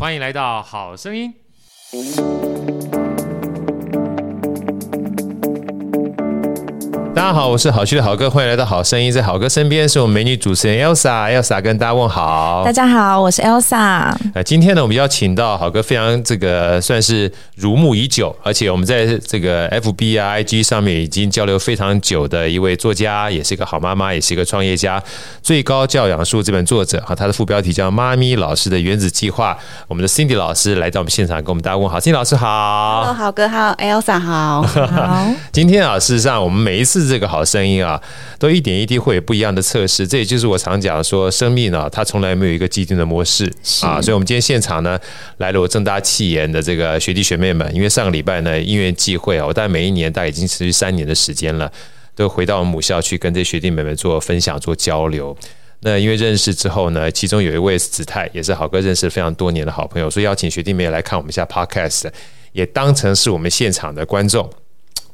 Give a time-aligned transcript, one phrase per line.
[0.00, 1.34] 欢迎来到好声音。
[7.30, 9.12] 家好，我是好趣的好哥，欢迎来到好声音。
[9.12, 12.64] 在好哥身边是我们美女主持人 Elsa，Elsa 跟大家问好。
[12.64, 14.12] 大家好，我是 Elsa。
[14.34, 24.98] 那今天呢，我们邀请到好哥非常这个算是如沐已久，而且我们在这个 FB 啊、IG 上面已经交流非常久的一位作家，也是一个好妈妈，也是一个创业家，
[25.40, 29.52] 《最高教养术》这本作者啊，他的副标题叫《妈咪老师的原子计划》。
[29.86, 32.00] 我们的 Cindy 老师来到我们现场，跟我们大家问好。
[32.00, 35.26] Cindy 老师好，Hello，好哥好，Elsa 好， 好。
[35.52, 37.08] 今天啊，事实上我们每一次。
[37.10, 38.00] 这个好声音啊，
[38.38, 40.06] 都一点一滴会有不一样的测试。
[40.06, 43.52] 这也就是我常讲说，生命呢，它从来没有一个既定的模式
[43.82, 44.00] 啊。
[44.00, 44.98] 所以，我们今天现场呢，
[45.38, 47.74] 来了我正大气研的这个学弟学妹们。
[47.74, 51.70] 因为上个礼拜呢，因缘际会啊，我大概每一年大概已经持续三年的时间了，
[52.14, 55.36] 都回到母校去跟这些学弟妹们做分享、做交流。
[55.82, 62.10] 那因为认识之后呢，其中有一位是子泰，也是好哥认识非常多年的好朋友，所以邀请学弟妹来看我们一下 Podcast，
[62.52, 64.50] 也当成是我们现场的观众、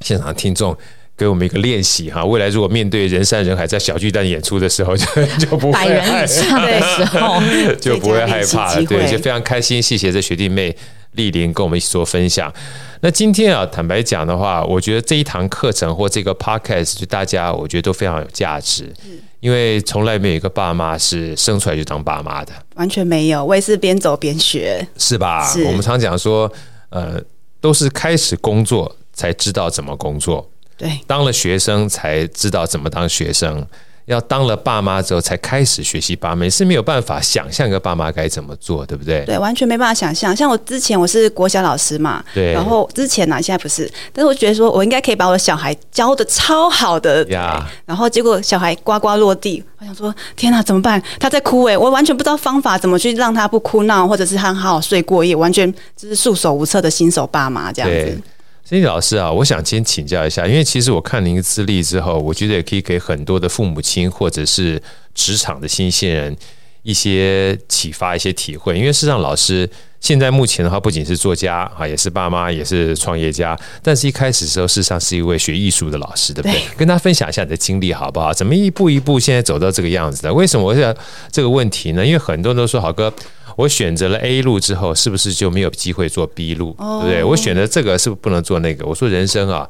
[0.00, 0.76] 现场的听众。
[1.16, 5.06] 给我们一个练习哈，未来如果面对人山人海在小巨蛋演出的时候， 就
[5.38, 7.40] 就不会害怕的时候
[7.80, 8.84] 就不会害怕了。
[8.84, 9.80] 对，就非常开心。
[9.80, 10.76] 谢谢这学弟妹
[11.14, 12.52] 莅临跟我们一起做分享。
[13.00, 18.92] 那今天啊，坦白讲的话，我觉得这一堂课程或这个 podcast 就大家我觉得都非常有价值，
[19.40, 23.42] 因为从来没有一个爸妈是生出来就当爸妈的，完全没有。
[23.42, 25.46] 我也是边走边学，是吧？
[25.46, 26.50] 是我们常讲说，
[26.90, 27.18] 呃，
[27.60, 30.46] 都是开始工作才知道怎么工作。
[30.76, 33.66] 对，当了学生才知道怎么当学生，
[34.04, 39.24] 要当了爸妈之后才开始学习爸妈，是没有办法想象一个爸妈该怎么做，对不对？
[39.24, 40.36] 对，完全没办法想象。
[40.36, 51.02] 像我之前我是国小老师嘛，对，然后之前呢、啊，现在不是，但是我觉得说我应该可以把我的小孩教的超好的呀，然后结果小孩呱呱落地，我想说天哪，怎么办？
[51.18, 58.20] 他在哭诶，我完全不知道方法怎么去让他不哭闹，或者是他好好睡过夜，完全就是束手无策的新手爸妈这样子。
[58.68, 64.82] Cindy 老师啊，我想先请教一下，因为其实我看您的资历之后，我觉得也可以给很多的父母亲或者是
[65.14, 66.36] 职场的新鲜人
[66.82, 68.76] 一些启发、一些体会。
[68.76, 69.70] 因为事实上，老师
[70.00, 73.56] 现在目前的话，不仅是作家啊，也是爸妈，也是创业家。
[73.84, 76.58] 但是一开始的时候，事实上是一位学艺术的老师，对不对？
[76.58, 78.34] 对，跟他分享一下你的经历好不好？
[78.34, 80.34] 怎么一步一步现在走到这个样子的？
[80.34, 80.92] 为什么我想
[81.30, 82.04] 这个问题呢？
[82.04, 83.14] 因为很多人都说，好哥。
[83.56, 86.76] 我选择了 A 路之后，是不是就没有机会做 B 路？
[86.78, 87.24] 对不对？
[87.24, 88.86] 我选择这个，是不是不能做那个？
[88.86, 89.68] 我说人生啊，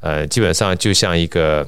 [0.00, 1.66] 呃，基本上就像一个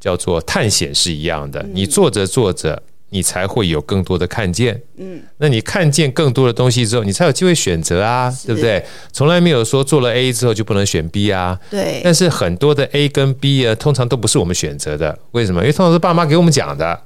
[0.00, 1.64] 叫做探险是一样的。
[1.72, 4.82] 你做着做着，你才会有更多的看见。
[4.96, 8.84] 嗯，那你看见更多的东西之后，你才有机会选择啊，对不对？
[9.12, 11.58] 从来没有说做了 A 之后就不能选 B 啊。
[11.70, 12.00] 对。
[12.02, 15.16] 但是很多的 A 跟 B 啊，通常都不是我们选择的。
[15.30, 15.60] 为什么？
[15.60, 17.00] 因为通常是爸妈给我们讲的。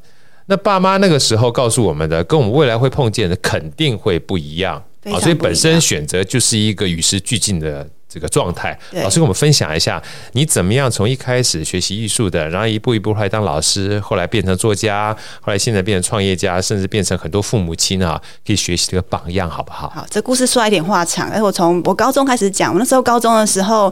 [0.52, 4.76] 那爸妈那个时候告诉我们的，跟我们未来会碰见的肯定会不一样
[5.10, 8.78] 啊，所以本身选择就是一个与时俱进的这个状态。
[9.02, 10.02] 老师跟我们分享一下，
[10.32, 19.88] 你怎么样从一开始学习艺术的，然后一步一步后来当老师，后来变成作家，后来现在变成创业家，甚至变成很多父母亲啊可以学习这个榜样，好不好？
[19.88, 21.30] 好，这故事说来一点话长。
[21.30, 23.90] 哎，我从我高中开始讲，我那时候高中的时候。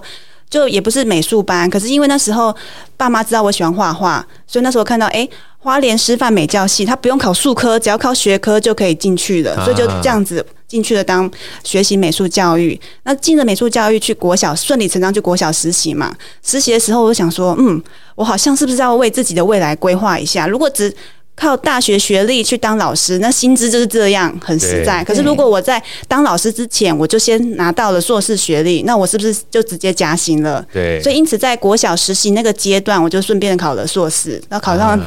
[0.51, 2.55] 就也不是美术班，可是因为那时候
[2.97, 5.27] 爸妈知道我喜欢画画，所以那时候看到哎，
[5.61, 11.31] 花莲师范美教系，他不用考术科，只要考学科就可以进去了，所以就这样子进去了当
[11.63, 12.79] 学习美术教育。
[13.05, 16.13] 那进了美术教育去国小，顺理成章去国小实习嘛。
[16.43, 17.81] 实习的时候我就想说，嗯，
[18.17, 20.49] 我好像是不是要为自己的未来规划一下？
[20.49, 20.93] 如果只
[21.37, 25.03] 靠大学学历去当老师，那薪资就是这样，很实在。
[25.03, 30.65] 可是如果我在当老师之前，我就先拿到了硕士学历，那我是不是就直接加薪了？
[30.73, 31.03] 对。
[31.03, 35.01] 所以因此，在国小实习那个阶段，我就顺便考了硕士，然后考上。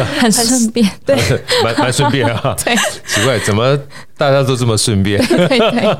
[0.20, 1.16] 很顺便， 对，
[1.62, 2.54] 蛮蛮顺便啊。
[2.64, 2.74] 对，
[3.06, 3.78] 奇怪，怎么
[4.16, 5.18] 大家都这么顺便？
[5.26, 5.96] 对对，对。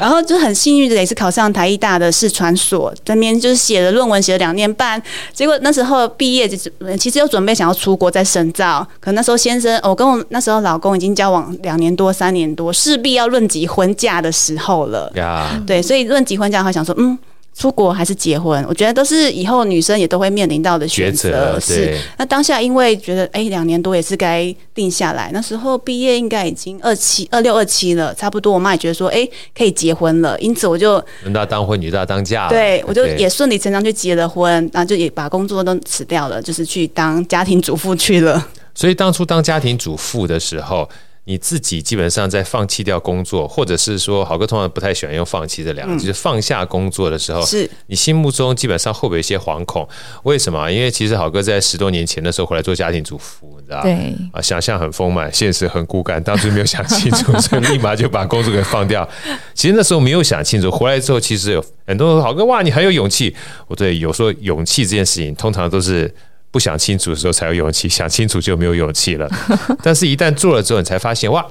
[0.00, 5.00] 然后就很幸运的也是考上台艺大的视传所，这边就是写了论文，写了两年半。
[5.32, 6.56] 结果那时候毕业就
[6.98, 15.10] 其实有准备想要出国再深造，可那时候先生，我跟我那时候老公已经交往两年多、三年多，势必要论及婚嫁的时候了。
[15.14, 17.18] 呀，对，所以论及婚嫁，他想说，嗯。
[17.52, 21.58] 出国还是结婚，我觉得都是以后女生也都会面临到的选择。
[21.60, 25.30] 是，那当下因为觉得，哎，两年多也是该定下来。
[25.32, 28.54] 那时候毕业应该已经二七、二六、二七了，差不多。
[28.54, 30.38] 我妈也觉得说，哎，可以结婚了。
[30.40, 32.48] 因此我就人大当婚，女大当嫁。
[32.48, 38.48] 对，我就也顺理成章就结了婚，然后就也把工作都辞掉了，就是去当家庭主妇去了。
[38.74, 40.88] 所以当初当家庭主妇的时候。
[41.30, 49.88] 你自己基本上在放弃掉工作，或者是说，好哥通常不太喜欢用“放弃”这两个字，就是放下工作的时候，是你心目中基本上会不会有一些惶恐？
[50.24, 50.68] 为什么？
[50.68, 56.20] 因为其实好哥在十多年前的时候回来做家庭主妇，你知道对啊，想象很丰满，现实很骨感。
[56.20, 59.08] 当时没有想清楚，所以立马就把工作给放掉。
[59.54, 63.32] 其实那时候没有想清楚，回来之后其实有很多人说好哥哇，你很有勇气。
[63.68, 66.12] 我对有时候勇气这件事情，通常都是。
[66.50, 69.28] 不想清楚的时候才有勇气，想清楚就没有勇气了。
[69.82, 71.46] 但是，一旦做了之后，你才发现哇，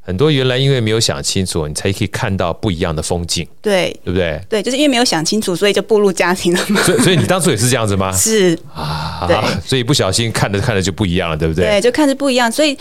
[0.00, 3.46] 很多原来因为没有想清楚，你才可以看到不一样的风景。
[3.60, 4.40] 对，对不对？
[4.48, 6.82] 对，就是因为没有想清楚，所以就步入家庭了嘛。
[6.82, 8.12] 所以，所以你当初也是这样子吗？
[8.16, 11.64] 是啊，对，所以不小心看着看着就不一样了，对不对？
[11.66, 12.76] 对，就看着不一样，所以。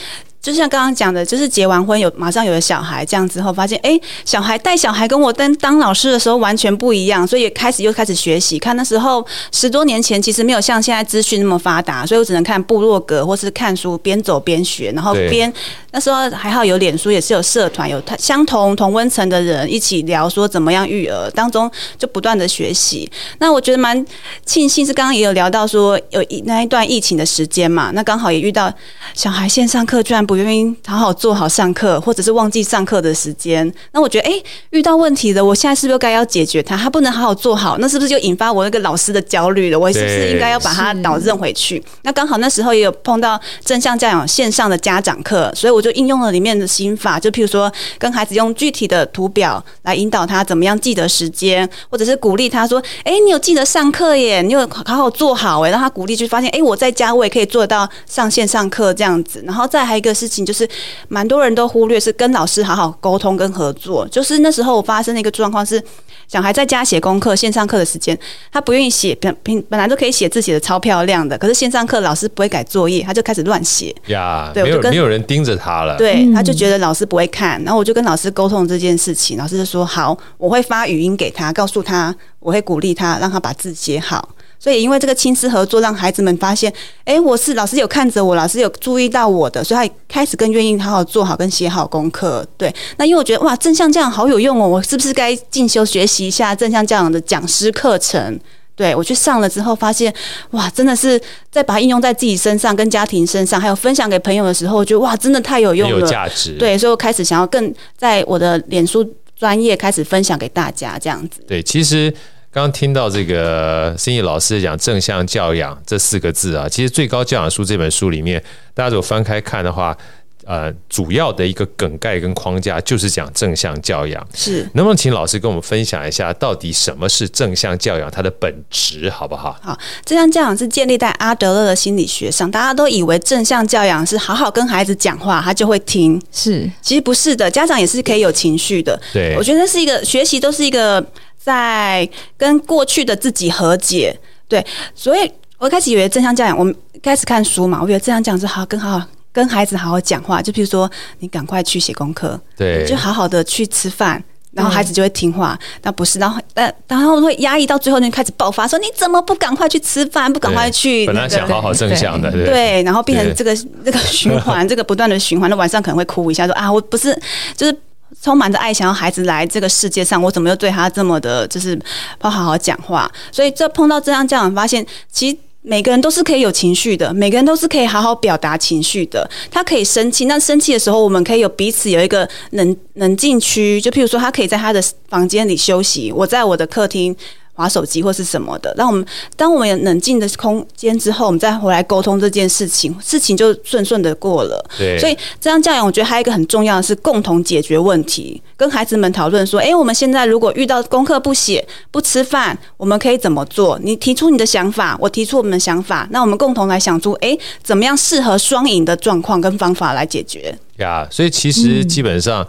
[0.47, 8.57] 就像刚刚讲的，就是结完婚有马上有了小孩，这样之后发现，哎，小孩带小孩跟我当当老师的时候完全不一样，所以也开始又开始学习。
[8.57, 15.51] 看那时候十多年前，其实没有像现在资讯那么发达，所以我只能看部落格或是看书，边走边学，然后边
[15.91, 21.69] 那时候还好有脸书，也是有社团，有相同同温层的人一起聊说怎么样育儿，当中
[21.99, 23.11] 就不断的学习。
[23.39, 24.05] 那我觉得蛮
[24.45, 28.73] 庆幸是刚刚也有聊到说有一那一段疫情的时间嘛，那刚好也遇到
[29.13, 30.36] 小孩线上课居然不。
[30.37, 33.71] 原因好好做好上课，或者是忘记上课的时间。
[33.91, 36.77] 那我觉得，哎、欸，遇到问题了，我现在是不是该要解决它？
[36.77, 39.79] 他不能好好做好，那是不是就引发我那个老师的焦虑了？
[39.79, 41.83] 我是不是应该要把它导正回去？
[42.03, 60.16] 那刚好那时候也有碰到正向教养线上的家长课，所以我就应用了里面的心法，就譬如说跟孩子用具体的图表来引导他怎么样记得时间，或者是鼓励他说：“哎、欸，你有记得上课耶，你有好好做好哎。”让他鼓励，就发现：“哎、欸，我在家我也可以做到上线上课这样子。”然后再还有一个是。
[60.17, 60.67] 事情就是
[61.07, 64.07] 蛮多人都忽略，是跟老师好好沟通跟合作。
[64.07, 65.81] 就是那时候我发生的一个状况是，
[66.27, 68.17] 小孩在家写功课，线上课的时间
[68.51, 74.51] 他不愿意写，本本本来都可以写字写的超漂亮的，可是线上课老师不会改作业，他就开始乱写呀。
[74.53, 84.29] 对，没有跟没有人盯着他了，对，他就觉得老师不会看，然后我就跟老师沟通这件事情，老师就说好，我会发语音给他，告诉他，我会鼓励他，让他把字写好。
[84.59, 86.71] 所以，因为这个亲师合作，让孩子们发现，
[87.05, 92.45] 哎，我是老师有看着我，老师有注意到我的，所以他开始更愿意好好做好跟写好功课。
[92.57, 98.39] 对，那因为我觉得哇，正向教养好有用哦，我是不是该进修学习一下正向教养的讲师课程？
[98.75, 100.13] 对，我去上了之后，发现
[100.51, 101.21] 哇，真的是
[101.51, 106.53] 在把它应用在自己身上、跟家庭身上，还有分享给朋友的时候，我觉得哇，真的太有用了，有价值。
[106.53, 111.41] 对，所以我开始想要更在我的脸书专业开始分享给大家，这样子。
[111.47, 112.11] 对，其实。
[112.57, 118.43] 刚刚听到这个心怡老师讲正向教养这四个字啊，其实《最高教养书》这本书里面，
[118.73, 119.95] 大家如果翻开看的话，
[120.43, 124.27] 呃，主要的一个梗概跟框架就是讲正向教养。
[124.33, 128.09] 是，能不能请老师跟我们分享一下，到底什么是正向教养？
[128.09, 129.55] 它的本质好不好？
[129.61, 132.49] 好，正向教养是建立在阿德勒的心理学上。
[132.49, 136.19] 大家都以为正向教养是好好跟孩子讲话，他就会听。
[136.31, 138.99] 是，其实不是的，家长也是可以有情绪的。
[139.13, 141.05] 对，我觉得是一个学习，都是一个。
[141.47, 144.13] 在跟过去的自己和解，
[144.49, 154.21] 对，所以我一开始以为正向教养，我们开始看书嘛，我觉得正向教养是好好跟好好跟孩子好好讲话，就比如说你赶快去写功课，对，就好好的去吃饭，
[154.51, 155.57] 然后孩子就会听话。
[155.79, 161.13] 但不是，然后但然后会压抑到最后，就开始爆发，说你怎么不赶快去吃饭，不赶快去、那个？
[161.13, 163.55] 本来想好好正向的，对，对，对，然后变成这个
[163.85, 165.49] 这个循环，这个不断的循环。
[165.49, 167.17] 那晚上可能会哭一下，说啊，我不是
[167.55, 167.77] 就是。
[168.21, 171.79] 充满着爱，想要孩子来这个世界上，我怎么又对他这么的，就是
[172.19, 173.09] 不好好讲话？
[173.31, 179.29] 所以这碰到这样家长，发现其实每个人都是可以有情绪的，每个人都是可以好好表达情绪的。
[179.51, 187.15] 他可以生气，那生气的时候，我们可以有彼此有一个冷冷静区，就譬如说，他可以在他的房间里休息，我在我的客厅。
[187.57, 189.03] 滑手机或是什么的，那我们
[189.35, 194.63] 当我们有冷静的空间之后，我们再回来沟通这件事情，事情就顺顺的过了。
[194.77, 203.79] 对，所以这样教养，我觉得还有一个很重要的是共同解决问题，跟孩子们讨论说：哎，我们现在如果遇到功课不写、不吃饭，我们可以怎么做？
[203.81, 210.55] 你提出你的想法，我提出我们的想法，那我们共同来想出，哎，怎么样适合双赢的状况跟方法来解决？
[210.77, 212.47] 呀，所以其实基本上，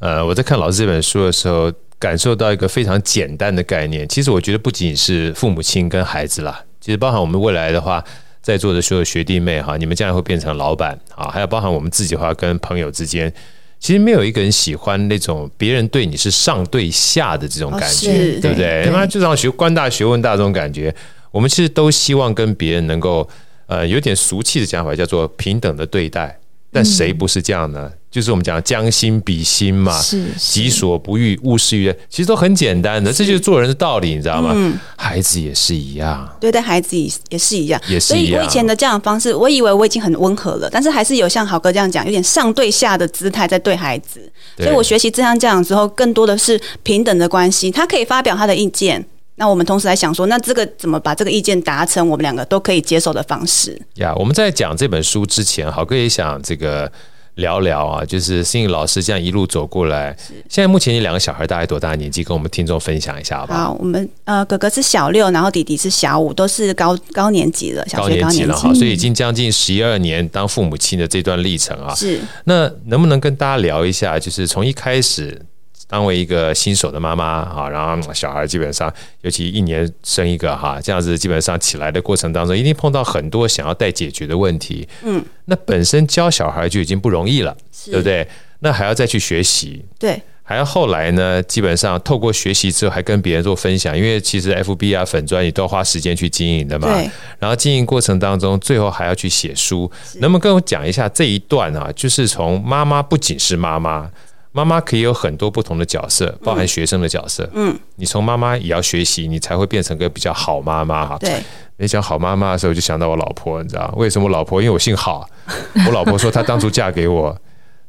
[0.00, 1.72] 嗯、呃，我在看老师这本书的时候。
[2.00, 8.02] 感受到一个非常简单的概念，其实我觉得不仅是父母亲跟孩子啦，其实包含我们未来的话，
[8.40, 13.30] 在座的所有学弟妹哈，你们将来会变成老板啊，还有包含我们自己的话跟朋友之间，
[13.78, 18.82] 其实没有一个人喜欢那种别人对你是上对下的这种感觉，哦、对不对？
[18.86, 20.94] 他妈就像学官大学问大这种感觉，
[21.30, 23.28] 我们其实都希望跟别人能够
[23.66, 26.38] 呃有点俗气的讲法，叫做平等的对待。
[26.72, 27.90] 但谁不是这样呢？
[28.10, 34.50] 就是我们讲将心比心嘛，是己所不欲，勿施于人，其实都很简单的，这就是做人的道理，你知道吗？
[34.52, 36.96] 嗯、孩子也是一样，对待孩子
[37.28, 38.32] 也是一样，也是一样。
[38.32, 44.20] 所以我以前的教养方式，我以为我已经很温和了，但是还是有像豪哥这样讲，有点上对下的姿态在对孩子。
[44.56, 49.06] 所以我学习这样教养之后，更多的是平等的关系，他可以发表他的意见。
[49.36, 53.80] 那我们同时来想说，那这个怎么把这个意见达成我们两个都可以接受的方式？
[53.94, 56.90] 呀，我们在讲这本书之前，豪哥也想这个。
[57.36, 60.16] 聊聊啊，就是心宇老师这样一路走过来，
[60.48, 62.22] 现在目前你两个小孩大概多大年纪？
[62.22, 63.64] 跟我们听众分享一下好不好？
[63.64, 71.94] 好，我们呃哥哥是小六，然后弟弟是小五，都是高高年级了，小学高年级了哈，所以已经将近十一二年当父母亲的这段历程啊。
[71.94, 75.40] 是，那能不能跟大家聊一下，就是从一开始？
[75.90, 78.92] 当为一个新手的妈妈啊，然后小孩基本上，
[79.22, 84.88] 尤其一年生一个哈，这样子基本上起来的过程当中，一定碰到很多想要待解决的问题。
[85.02, 87.56] 嗯，那本身教小孩就已经不容易了，
[87.86, 88.24] 对不对？
[88.60, 96.86] 那还要再去学习，对，还要后来呢，基本上透过学习之后，还跟别人做分享，因为其实 FB 啊粉专也都要花时间去经营的嘛。
[96.94, 97.10] 对。
[97.40, 101.90] 然后经营过程当中，最后还要去写书，能不能跟我讲一下这一段啊？
[101.96, 104.08] 就是从妈妈不仅是妈妈。
[104.52, 107.48] 妈妈可以有很多不同的角色，包含学生的角色。
[107.54, 111.16] 嗯，你从妈妈也要学习，你才会变成个比较好妈妈哈。
[111.20, 111.40] 对，
[111.76, 114.60] 你讲好妈妈的时候，就想到我老婆，你知道为什么我老婆？
[114.60, 115.24] 因为我姓郝。
[115.86, 117.36] 我老婆说，她当初嫁给我，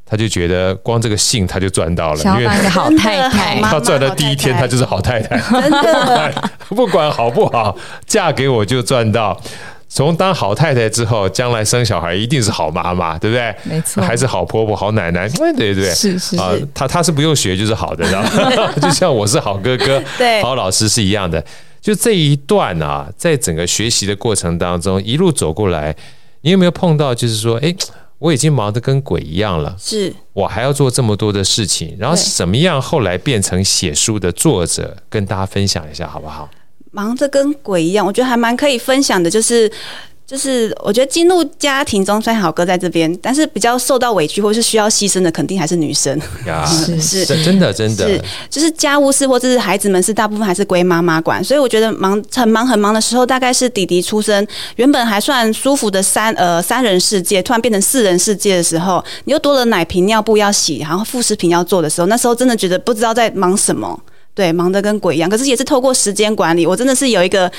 [0.06, 7.76] 她就觉得光这个姓她就赚到了，因为好太太， 她赚的第一天她就是好太太，真的， 不管好不好，
[8.06, 9.40] 嫁给我就赚到。
[9.94, 13.54] 从当好太太之后，将来生小孩一定是好妈妈，对不对？
[13.64, 18.72] 没错，还是好婆婆、好奶奶，对对对，是是啊，她她是不用学就是好的，知道吗？
[18.80, 20.02] 就像我是好哥哥、
[20.40, 21.44] 好老师是一样的。
[21.82, 25.94] 就这一段啊，在整个学习的过程当中，一路走过来，
[26.40, 27.14] 你有没有碰到？
[27.14, 27.74] 就是说，哎，
[28.18, 36.48] 我已经忙得跟鬼一样了，是我还要做这么多的事情，然后怎么样后来变成写书的作者，跟大家分享一下好不好？
[36.92, 39.70] 忙着跟鬼一样，我觉得还蛮可以分享的，就是
[40.24, 46.18] 就是我觉得进入家庭中，虽然好哥在这边，但是比较受到委屈或是需要牺牲的，肯定还是女生。
[46.46, 54.46] 呀， 是是真的真的，是就是家务事或者是孩子们是大部分还是归妈妈管，所以我觉得忙很忙很忙的时候，大概是弟弟出生，
[54.76, 63.98] 原本还算舒服的三呃三人世界，突然变成四人世界的时候，你又多了奶瓶尿布要洗，然后副食品要做的时候，那时候真的觉得不知道在忙什么。
[64.34, 67.50] 对，忙得跟鬼一样，可是也是透过时间管理，我真的是有一个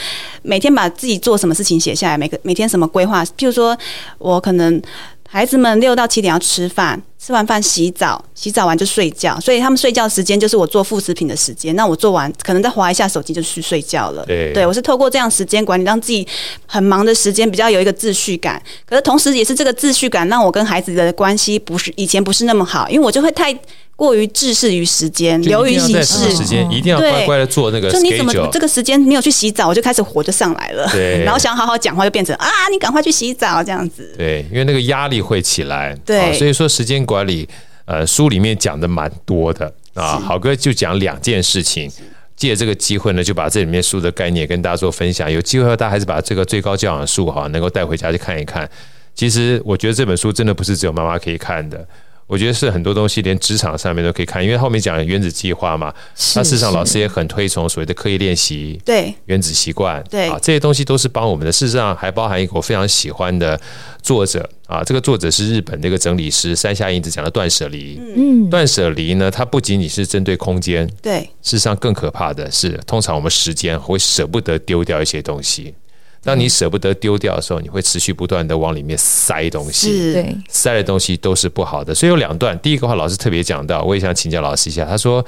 [0.41, 3.77] 每天把自己做什么事情写下来，每个每天什么规划，譬如说
[4.17, 4.81] 我可能
[5.29, 11.75] 孩子们六到七点要吃饭，吃完饭洗澡，洗澡完就睡觉，所以他们睡觉时间就是我做副食品的时间。
[11.75, 14.25] 那我做完可能再划一下手机就去睡觉了。
[14.25, 16.27] 对，对我是透过这样时间管理，让自己
[16.65, 18.59] 很忙的时间比较有一个秩序感。
[18.83, 23.55] 可是同时也是这个秩序感让我跟孩子的关系不是以前不是那么好，因为我就会太。
[23.95, 27.91] 过于置事于时间，流于形式，时间一定要乖乖的做那个。
[27.91, 30.89] 就你怎么这个时间没有去洗澡，我就开始火就上来了。
[30.91, 34.13] 对，然后想好好讲话，就变成啊，你赶快去洗澡这样子。
[34.17, 35.95] 对，因为那个压力会起来。
[36.03, 37.47] 对，所以说时间管理，
[37.85, 40.17] 呃，书里面讲的蛮多的啊。
[40.17, 41.89] 好哥就讲两件事情，
[42.35, 45.31] 借这个机会呢，就把这里面书的概念跟大家做分享。
[45.31, 48.67] 有机会大家还是把这个最高教养书哈，能够带回家去看一看。
[49.13, 51.87] 其实我觉得这本书真的不是只有妈妈可以看的。
[52.33, 55.93] 我觉得是很多东西，连职场上面都可以看，因为后面讲原子计划嘛，
[56.35, 61.51] 那事实上老师也很推崇所谓的刻意练习，对原子习惯，对啊，这些东西都是帮我们的。
[61.51, 63.59] 事实上还包含一个我非常喜欢的
[64.01, 68.01] 作者啊，这个作者是日本的一个整理师山下英子讲的断舍离。
[68.17, 75.75] 嗯，断舍离呢，它不仅仅是针对空间，对，事实上更可怕的是，通常我们时间会舍不得丢掉一些东西。
[76.23, 81.93] 当你舍不得丢掉的时候，你会持续不断的往里面塞东西，对，塞的东西都是不好的。
[81.93, 85.23] 所以有两段，第一个话老师特别讲到，我也想请教老师一下，他说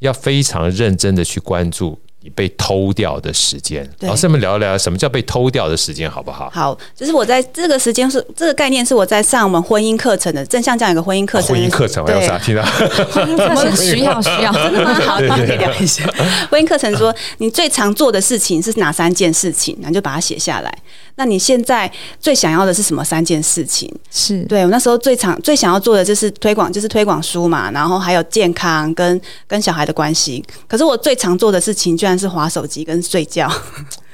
[0.00, 1.98] 要非常认真的去关注。
[2.34, 6.50] 被偷掉的时间，老师们聊一聊什么叫被偷掉的时间，好不好？
[6.52, 12.62] 好，就是我在这个时间是这个概念是我在上我们婚姻课程的正向这样一个婚姻课程，婚姻课程有啥听到？
[12.62, 14.94] 婚姻课程需要需要，真的吗？
[14.94, 16.04] 好，可以聊一下。
[16.50, 19.76] 婚姻课程说你最常做的事情是哪三件事情？
[19.80, 20.78] 然后就把它写下来。
[21.16, 23.92] 那你现在最想要的是什么三件事情？
[24.10, 30.44] 是对我那时候最常最想要做的就是推广，就是推广书嘛，然后还有健康跟跟小孩的关系。
[30.68, 33.50] 可是我最常做的事情居然是划手机跟睡觉。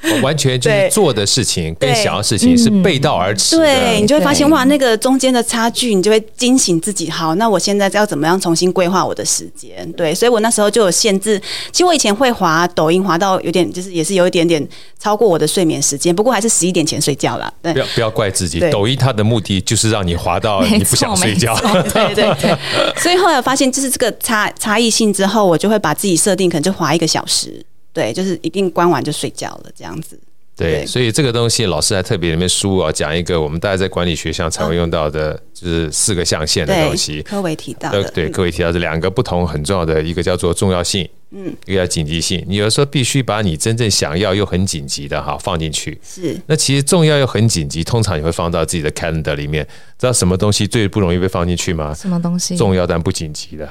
[0.23, 3.57] 完全就是做的事情跟想要的事情是背道而驰。
[3.57, 7.09] 对，你就会发现哇，那个中间的差距，你就会惊醒自己。
[7.09, 9.91] 好，那我现在要怎么样重新规划我的时间？
[9.93, 11.41] 对，所以我那时候就有限制。
[11.71, 14.67] 其实我以前会滑抖音，滑到有点就是也是有一点点
[14.99, 17.53] 超过我的睡眠时间，不过还是十一点前睡觉了。
[17.63, 21.57] 对不，要不要怪自己，抖音它的目的就是让你滑到你不想睡觉。
[21.95, 22.57] 对对对。
[22.97, 27.65] 所以后来我发现，就是这个差差异性之后，我就会把自己设定可能就滑一个小时。
[27.93, 30.19] 对，就是一定关完就睡觉了，这样子。
[30.55, 37.15] 对，对所以这个东西老师还特别里面书啊讲一个我们大家在管理学上才会用到的，就是四个象限的东西。
[37.15, 38.03] 对，科维提到的。
[38.11, 42.45] 对对，各位提到这两个不同很重要的，一个叫做重要性，嗯，一个叫紧急性。
[42.47, 45.99] 你有时候必须把你真正想要又很紧急的哈放进去。
[46.05, 46.39] 是。
[46.47, 49.67] 那其实重要又很紧急，通常你会放到自己的 calendar 里面。
[49.99, 51.95] 知道什么东西最不容易被放进去吗？
[51.95, 52.57] 什么东西？
[52.59, 53.67] 重要但不紧急的。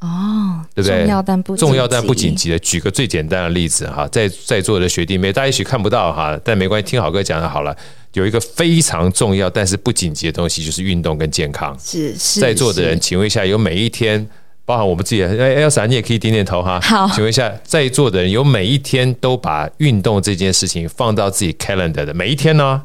[0.00, 1.00] 哦，对不对？
[1.00, 7.76] 重要但不重要但不紧急的，举个最简单的例子哈，在在座的学弟妹，大家也许看不到哈，但没关系，听好哥讲的好了。
[8.14, 11.76] 有一个非常重要但是不紧急的东西，就是运动跟健康。
[11.78, 12.40] 是是。
[12.40, 14.26] 在座的人，请问一下，有每一天，
[14.64, 16.80] 包含我们自己，哎，Elsa，你也可以点点头哈。
[16.80, 22.82] 好，请问一下，在座的人有每一天都把运动这件事情放到自己 calendar 的每一天呢？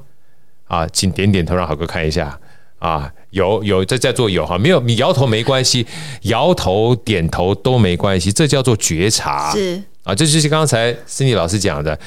[0.67, 2.37] 啊，请点点头，让好哥看一下。
[2.85, 5.83] 啊，有有在在座有哈，没有你摇头没关系，
[6.21, 9.51] 摇头点头都没关系，这叫做觉察。
[9.51, 11.99] 是啊，这就是刚才 Cindy 老师讲的，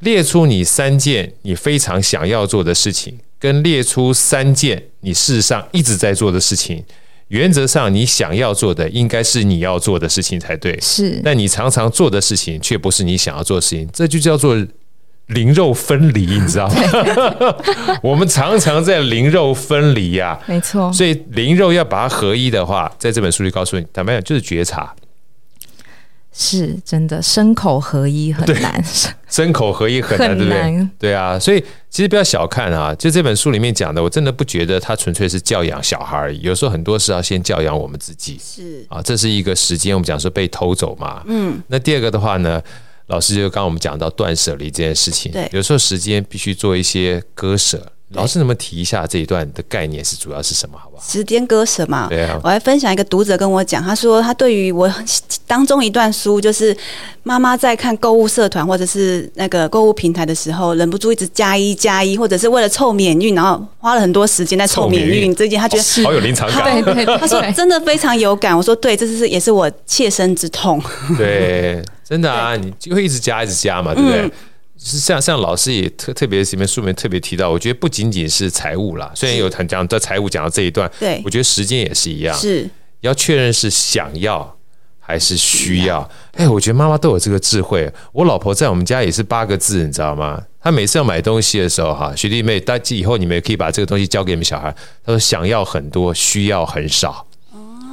[0.00, 6.84] 列出你三件你非常想要做的事情，跟列出三件你事实上一直在做的事情。
[7.28, 14.54] 原则上，你想要做的应该是你要做的事情才对，是，但你常常做的事情却不是你想要做的事情，这就叫做。
[15.30, 16.74] 灵肉分离，你知道吗？
[18.02, 20.92] 我们常常在灵肉分离呀、啊，没错。
[20.92, 24.92] 所以灵肉要把它合一的话，在这本书里告诉你，坦白讲就是觉察，
[26.32, 28.84] 是真的，身口合一很难，
[29.28, 30.88] 身口合一很难，对不对？
[30.98, 42.60] 对啊，所以其实不要小看啊，就这本书里面讲的，我真的不觉得它纯粹是教养小孩而已，有时候很多是要先教养我们自己，是啊，这是一个时间，我们讲说被偷走嘛，嗯，那第二个的话呢？
[43.10, 47.84] 老师就刚刚我们讲到断舍离这件事情，对，有时候时间必须做一些割舍。
[48.12, 50.76] 老师能不能提一下这一段的概念是主要是什么？
[50.76, 51.02] 好不好？
[51.06, 52.40] 时间割舍嘛，对啊。
[52.42, 54.92] 我还分享一个读者跟我讲，他说他对于我
[55.46, 56.76] 当中一段书，就是
[57.22, 66.82] 妈妈在看购物社团或者是那个购物平台的时候，忍不住一直加一加一，或者是为了凑免运，然后花了很多时间在凑免运这件，他觉得是好有临场感。
[66.82, 68.56] 对对，他说真的非常有感。
[68.56, 70.82] 我说对，这是也是我切身之痛。
[71.16, 74.20] 对，真的啊，你就会一直加一直加嘛，对不对？
[74.20, 74.30] 嗯
[74.82, 82.66] 是像像老师也特特别里面书里面特别提到，我觉得不仅仅是财务啦，虽然有很讲在财务讲到这一段，对，我觉得时间也是一样，是
[83.00, 84.56] 要确认是想要
[84.98, 86.10] 还是需要。
[86.32, 87.92] 哎，我觉得妈妈都有这个智慧。
[88.12, 90.42] 我老婆在我们家也是八个字，你知道吗？
[90.62, 94.74] 她每次要买东西的时候，哈，学弟妹，大家以后你们也可以把这个东西交给你们小孩。
[95.04, 97.26] 她说想要很多，需要很少。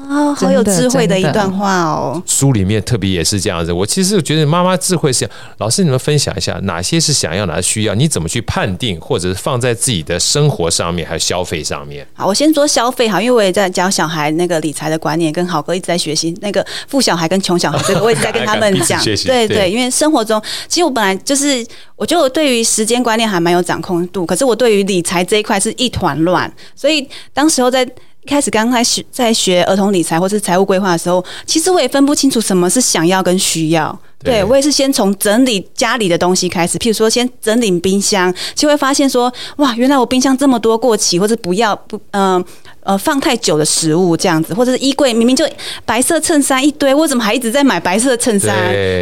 [0.09, 2.21] 哦，好有智慧的一段话哦。
[2.25, 3.73] 书里面特别也是这样子。
[3.73, 7.93] 我其实觉得妈妈智慧是，老师你们分享一下哪些是想要，哪些需要？
[7.95, 12.07] 你怎么去判定，或者是放在自己的生活上面，还有消费上面？
[12.13, 19.03] 好，我先说消费哈，因为我也在教小孩那个理财的观念，跟好哥一直在学习那个富小孩跟穷小孩，这个 我也在跟他们讲。
[19.03, 21.65] 对对，对，因为生活中，其实我本来就是，
[21.95, 27.87] 我觉得我对于时间观念还蛮有掌控度，可是我对于理财这一块是一团乱，所以当时候在。
[28.27, 33.97] 开始刚开始在学儿童理财或是财务规划的时候，其实我也分不清楚什么是想要跟需要。
[34.23, 42.35] 对，对我也是先从整理家里的东西开始，譬如说先整理冰箱，就会发现说，哇，原来我冰箱这么多过期或者不要不嗯。
[42.35, 42.45] 呃
[42.87, 45.45] 呃，放太久的食物这样子，或者是衣柜明明就
[45.83, 48.55] 白色衬衫一堆，我怎么还一直在买白色衬衫？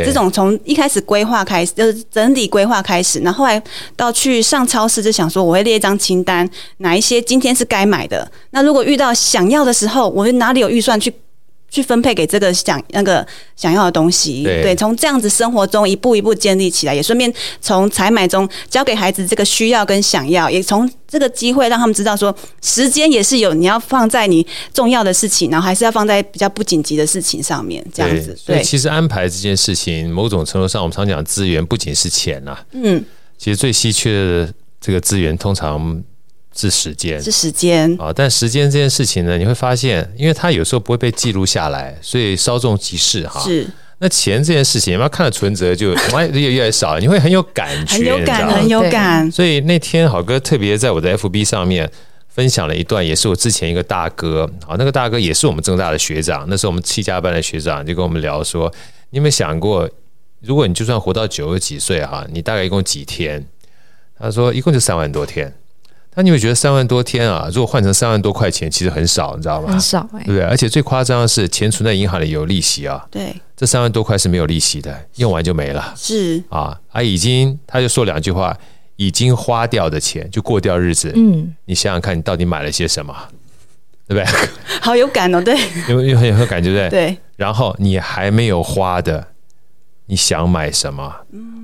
[0.03, 3.61] 这种从一开始规划开始，就是整理规划开始，然后后来
[3.95, 8.27] 到去上超市就想说，我会列一张清单，哪一些今天是该买的。
[8.49, 11.13] 那如果遇到想要的时候，我哪里有预算去？
[11.75, 13.25] 去分配给这个想那个
[13.57, 28.37] 想要的东西，对，从这样子生活中一步一步建立起来，也顺便从采买中教给孩子这个需要跟想要，也从这个机会让他们知道说，时间也是有你要放在你重要的事情，然后还是要放在比较不紧急的事情上面，这样子。
[28.45, 33.03] 对，其实安排这件事情，某种程度上，我们常讲资源不仅是钱呐，嗯，
[33.37, 36.01] 其实最稀缺的这个资源，通常。
[36.55, 38.13] 是时间，是时间啊！
[38.15, 43.41] 但时间这件事情呢，你会发现，因为它有时候不会被记录下来，所以稍纵即逝哈。
[43.43, 43.67] 是。
[43.99, 45.93] 那钱这件事情，你要看了存折就
[46.33, 49.31] 越越越少，你会很有感觉，很有感，很有感。
[49.31, 51.89] 所以那天好哥特别在我的 FB 上面
[52.27, 58.71] 分享了一段，也是我之前一个大哥啊，那个大哥也是我们正大的学长，那时候我们七加班的学长就跟我们聊说，
[59.11, 59.89] 你有没有想过？
[60.41, 63.45] 如果你就算活到九十几岁哈，你大概一共几天？
[64.19, 65.53] 他说一共就三万多天。
[66.17, 69.71] 那你会觉得三万多天啊，如果换成三万多块钱，其实很少，你知道吗？
[69.71, 70.41] 很少对不对？
[70.43, 73.05] 而且最夸张的是，钱存在银行里有利息啊。
[73.11, 75.93] 对，这三万多块是没有利息的，用完就没了。
[75.97, 78.57] 是啊，啊，已经他就说两句话，
[78.95, 81.11] 已经花掉的钱就过掉日子。
[81.15, 83.13] 嗯，你想想看，你到底买了些什么，
[84.07, 84.49] 对不对？
[84.81, 85.57] 好有感哦，对，
[85.89, 86.89] 有有很有感觉，对不对？
[86.89, 87.17] 对。
[87.35, 89.27] 然后你还没有花的，
[90.05, 91.13] 你想买什么？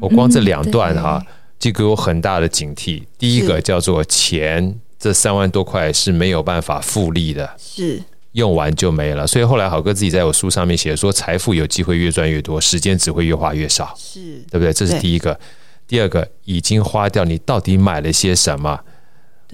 [0.02, 1.24] 我光这两段哈。
[1.62, 3.04] 就给我很大的警惕。
[3.20, 9.28] 第一个叫做钱，这三万多块是没有办法复利的，是用完就没了。
[9.28, 14.20] 所以后来好哥自己在我书上面写说，财富有机会越赚越多，时间只会越花越少，是
[14.50, 14.74] 对不对？
[14.74, 15.40] 这是第一个。
[15.88, 18.80] 第二个，已经花掉，你到底买了些什么？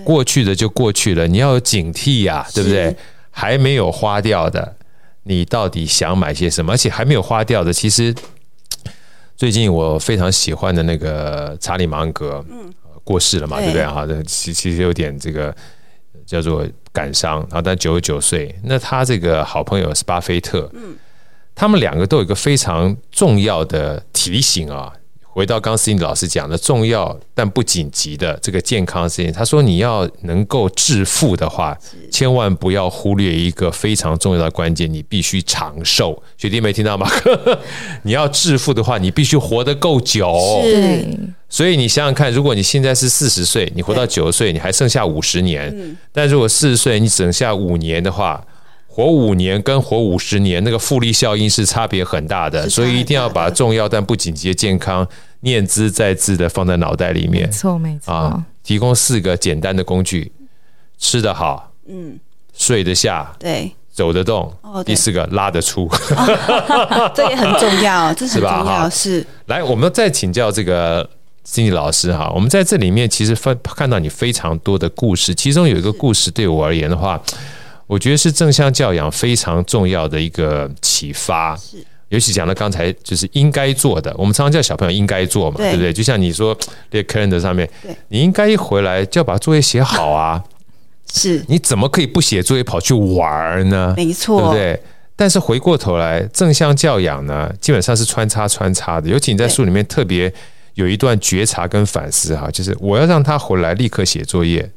[0.05, 2.95] 过去的就过去了，你要有警惕呀，对不对？
[3.31, 4.77] 还没有花掉的，
[5.23, 6.71] 你到底想买些什么？
[6.71, 8.15] 而且还没有花掉的，其实。
[9.37, 12.73] 最近我非常喜欢的那个查理芒格，嗯，
[13.03, 13.85] 过世了嘛，对不对？
[13.85, 15.55] 哈，其其实有点这个
[16.25, 20.97] 叫做感伤，然后他九十九岁，那他这个好朋友是巴菲特，嗯，
[21.53, 24.91] 他们两个都有一个非常重要的提醒啊。
[25.37, 31.77] 回到刚刚 Cindy 老师讲的重要但不紧急的这个健康事情，他说你要能够致富的话，
[32.11, 36.19] 千万不要忽略一个非常重要的关键，你必须长寿。
[36.39, 37.07] 学弟没听到吗？
[38.01, 40.35] 你要致富的话，你必须活得够久。
[40.63, 41.05] 是，
[41.47, 45.95] 所以你想想看，如果你现在是四十岁，你活到九十岁，你还剩下五十年。
[46.11, 48.43] 但如果四十岁你只剩下五年的话，
[48.87, 52.67] 活五年跟活五十年，那个复利效应是差别很大的。
[52.67, 55.07] 所以一定要把重要但不紧急的健康。
[55.41, 58.45] 念兹在兹的放在脑袋里面，没错没错啊。
[58.63, 60.31] 提供四个简单的工具：
[60.97, 62.19] 吃得好，嗯，
[62.53, 64.53] 睡得下，对，走得动。
[64.61, 68.89] 哦，第四个拉得出，哦、 这也很重要， 这是很重要。
[68.89, 69.19] 是？
[69.19, 69.27] 是。
[69.45, 71.09] 来，我们再请教这个
[71.47, 72.29] Cindy 老师哈。
[72.35, 77.21] 我们在这里面其实分看到你非常多的故事，其中有一个故事对我而言的话，
[77.87, 81.55] 我觉得是正向教养非常重要的一个启发。
[81.55, 81.85] 是。
[82.09, 85.91] 尤其讲到刚才就是应该做的，我们常常叫小朋友应该做嘛，对，对不对？
[85.91, 86.57] 就像你说
[86.91, 87.69] 列 calendar 上面，
[88.07, 90.41] 你应该一回来就要把作业写好啊。
[91.13, 93.93] 是，你怎么可以不写作业跑去玩呢？
[93.97, 94.81] 没错，对不对？
[95.17, 99.09] 但是回过头来，正向教养呢，基本上是穿插穿插的。
[99.09, 100.31] 尤其你在书里面特别
[100.75, 104.69] 有一段觉察跟反思哈，就是我要让他回来立刻写作业，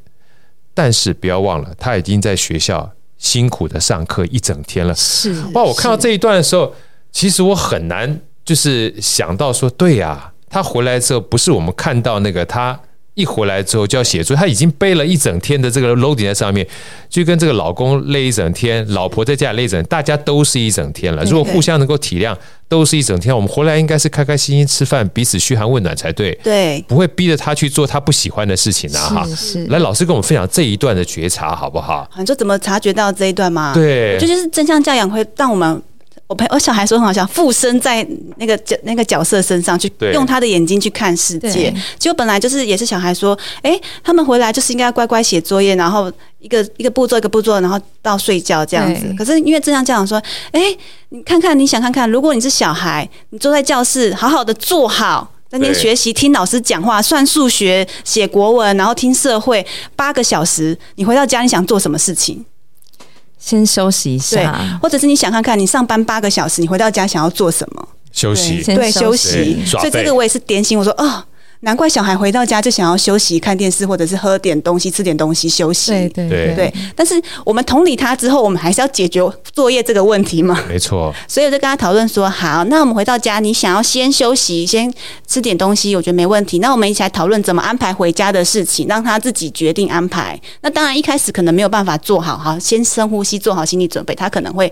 [0.73, 4.93] 但是不要忘了，他已经在学校辛苦的上课一整天了。
[4.95, 6.73] 是哇，我看到这一段的时候。
[7.11, 12.79] 其实我很难，就是想到说，对呀，他回来之后，不是我们看到那个他
[13.13, 16.65] 一回来之后就要写作，他已经背了一整天的这个 loading 在上面，
[17.09, 21.21] 就跟这个老公累一整天，老婆在家里累一整天，大家都是一整天了。
[21.25, 22.33] 如果互相能够体谅，
[22.69, 26.33] 都是一整天，我们回来应该是开开心心吃饭，彼此嘘寒问暖才对。
[26.41, 29.09] 对，不会逼着他去做他不喜欢的事情啊！
[29.09, 29.65] 哈，是。
[29.65, 32.09] 来，老师跟我们分享这一段的觉察好不好？
[32.17, 33.73] 你说怎么察觉到这一段吗？
[33.75, 35.83] 对，就就是正向教养会让我们。
[36.31, 41.73] 我朋我小孩说很好笑，附身在那个角那个角色身上去，用他的眼睛去看世界。
[41.99, 49.13] 结果本来就是也是小孩说，哎、欸，他们回来就是应该乖乖写作业，然后一个一个步骤一个步骤，然后到睡觉这样子。
[49.17, 50.17] 可是因为正向家长说，
[50.53, 50.77] 哎、欸，
[51.09, 59.65] 你看看你想看看，如果你是小孩，你坐在教室好好的坐好，在那边学习听老师讲话，算数学、写国文，然后听社会
[59.97, 62.45] 八个小时，你回到家你想做什么事情？
[63.41, 67.87] 先休息一下，或者是你想看看，你上班八个小时，你回到家想要做什么？
[68.13, 69.65] 休息，对，休息。
[69.65, 71.23] 所以这个我也是点醒我说，哦。
[71.61, 75.91] 难怪小孩回到家就想要休息、看电视，或者是喝点东西、吃点东西休息。
[75.91, 76.73] 对对对，对。
[76.95, 79.21] 但是我们同理他之后，我们还是要解决
[79.53, 80.59] 作业这个问题嘛？
[80.67, 81.13] 没错。
[81.27, 84.91] 所以我就跟他讨论说：好，那我们回到家，你想要先休息、先
[85.27, 86.59] 吃点东西，我觉得没问题。
[86.59, 90.39] 那我们一起来讨论怎么安排回家的事情，让他自己决定安排。
[90.61, 94.71] 那当然一开始可能没有办法做好，好，先深呼吸，做好心理准备，他可能会。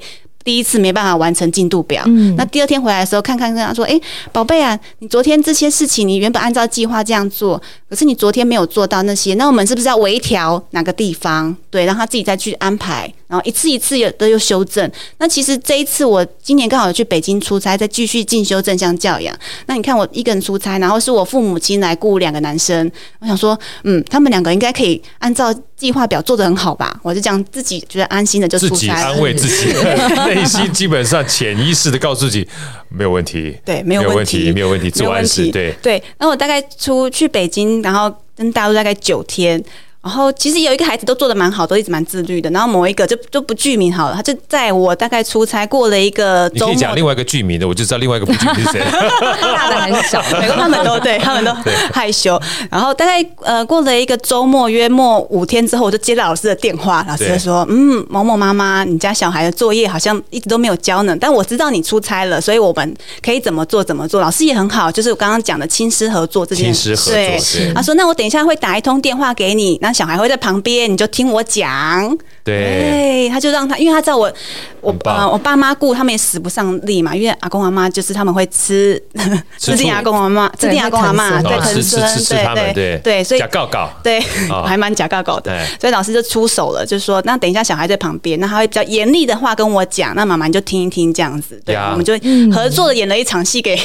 [0.50, 11.56] 第一次没办法完成进度表，嗯，那第二天回来的时候，看看跟他说：“哎，宝贝啊，你昨天这些事情，你原本按照计划这样做，可是你昨天没有做到那些，那我们是不是要微调哪个地方？
[11.72, 14.90] 对，让他自己再去安排，然后一次一次的又修正。
[15.18, 19.36] 那其实这一次我今年刚好有去北京出差，再继续进修正向教养。
[19.66, 27.00] 那你看我一个人出差，然后是我父母亲来顾两个男生，我想说，嗯，他们两个应该可以按照计划表做得很好吧？
[27.04, 29.74] 我就这样自己觉得安心的就出差，自己安慰自己。
[30.30, 32.48] 内心基本上潜意识的告诉自己
[32.90, 36.02] 没有问题，对，没有问题，没有问题，做完事，对对。
[36.18, 39.64] 那我大概出去北京，然后跟大陆大概九天，
[40.02, 42.50] 然后其实有一个孩子都做的蛮好，都一直蛮自律的。
[42.52, 48.82] 然后某一个就就不具名好了，他就在我大概出差过了一个周末，你可以讲另外一个具名的，我就知道另外一个不具名是谁。
[48.82, 50.48] 大的还是小的？
[50.56, 51.54] 他们都对，他们都
[51.92, 52.40] 害羞。
[52.72, 61.16] 然后大概呃过了一个周末，约莫五天之后，我就接到老师的电话，老师就说：“嗯，某某妈妈，你家小孩的作业好像一直都没有交呢。
[61.20, 64.22] 但我知道你出差了，所以我们可以怎么做怎么做。
[64.22, 66.96] 老师也很好，就是我刚刚讲的亲师合作这件事。
[67.12, 67.38] 对，
[67.76, 74.32] 他说：那我等一下会打一通电话给你，那小孩会在旁边。”你就听我讲，对，他就让他，因为他知道我，
[74.82, 79.02] 我呃，我爸妈顾他们也使不上力嘛，因为阿公阿妈就是他们会吃，
[79.60, 84.20] 吃定阿公阿妈，吃定阿公阿妈，对，疼孙，对对对，所以假告告，对，
[84.66, 92.14] 还蛮假告告的，所以老师就出手了，就说那等一下小孩在旁边，那他会比较严厉的话跟我讲，那妈妈你就听一听这样子，对，我们就
[92.52, 93.80] 合作的演了一场戏给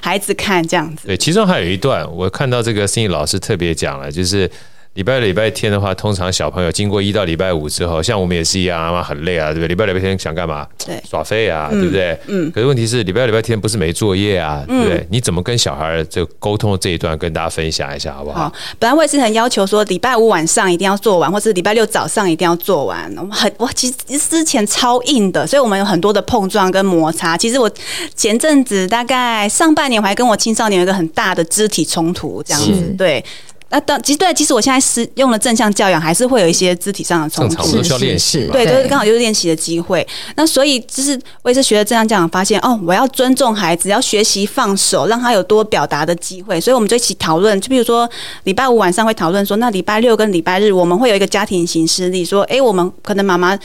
[0.00, 1.06] 孩子看这样子。
[1.06, 4.50] 对，其中还有一段我看到这个心理老师特别讲了，就是。
[4.94, 9.68] 礼拜六、礼拜天的话，通常小朋友经过一到礼拜五之后，像我们也是一样，妈妈很累啊，对不对？
[9.68, 10.66] 礼拜六、礼拜天想干嘛？
[10.84, 12.18] 对，耍废啊，对不对？
[12.26, 12.50] 嗯。
[12.50, 15.06] 可是问题是，礼拜六、礼拜天不是没作业啊，对不对？
[15.08, 18.40] 你怎么跟小孩就沟通这一段，跟大家分享一下，好不好？
[18.40, 18.52] 好。
[18.80, 23.04] 本来我也是很要求说，礼拜五晚上一定要做完，或是礼拜六早上一定要做完。
[23.16, 27.36] 我们很，我其实之前超硬的，所以我们有很多的碰撞跟摩擦。
[27.36, 27.70] 其实我
[28.16, 33.24] 前阵子大概上半年，我还跟我青少年有一个很大的肢体冲突，这样子，对。
[33.70, 40.06] 那当其实对，其实我现在是用了正向教养，还是会有一些肢体上的冲突，是需要练习，对，就是刚好就是练习的机会。
[40.36, 46.60] 那所以就是我也是学了正向教养，发现哦，我要尊重孩子，要学习放手，让他有多表达的机会。
[46.60, 48.08] 所以我们就一起讨论，就比如说
[48.44, 53.58] 礼拜五晚上会讨论说，那礼拜六跟礼拜日我们会有一个家庭行事例，说，哎，我们可能妈妈。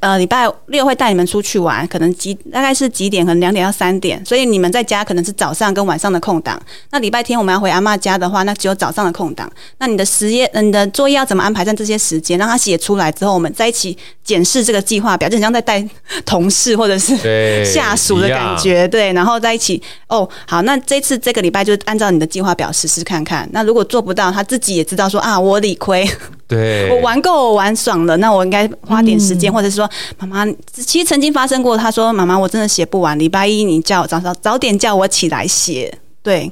[0.00, 3.24] 呃，礼拜六会带你们出去玩，可能几大概是几点？
[3.26, 6.60] 可能两点到三点，所以你们在家可能是早上跟晚上的空档。
[6.90, 9.50] 那礼拜天我们要回阿嬷家的话，那只有早上的空档。
[9.78, 12.38] 那你的实验、你的作业要怎么安排在这些时间？
[12.38, 15.84] 让他写出来之后，我们在一起检视这个计划表，就像在带
[16.24, 17.16] 同事或者是
[17.64, 18.86] 下属的感觉。
[18.88, 23.48] 对，然后在一起哦，好，那这次这个礼拜就按照你的计划表实施看看。
[23.52, 26.08] 那如果做不到，他自己也知道说啊，我理亏。
[26.48, 36.50] 对，我玩够，我玩爽了，那我应该花点时间，嗯、或者是说，妈妈，其实曾经发生过，他说，妈妈，我真的写不完，礼拜一你叫我早早早点叫我起来写，对。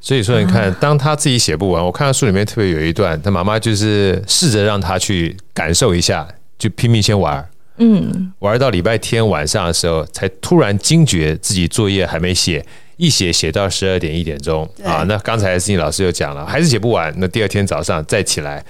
[0.00, 6.26] 所以说，你看，当他自己写不完，我看到书里面特别有一段，他妈妈就是试着让他去感受一下，
[6.58, 15.04] 就拼命先玩，嗯，玩到礼拜天晚上的时候，才突然惊觉自己作业还没写，一写写到十二点一点钟啊。
[15.06, 18.64] 那刚才思妮老师又讲了，还是写不完，那第二天早上再起来。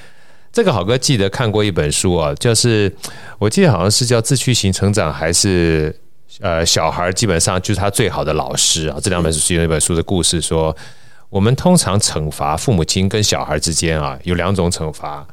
[0.52, 2.94] 这个好哥记得看过一本书啊，就是
[3.38, 5.94] 我记得好像是叫《自驱型成长》，还是
[6.40, 8.98] 呃小孩基本上就是他最好的老师啊。
[9.02, 10.76] 这两本书是有一本书的故事说，
[11.30, 15.26] 我们通常惩罚父母亲跟小孩之间啊，有两种惩罚，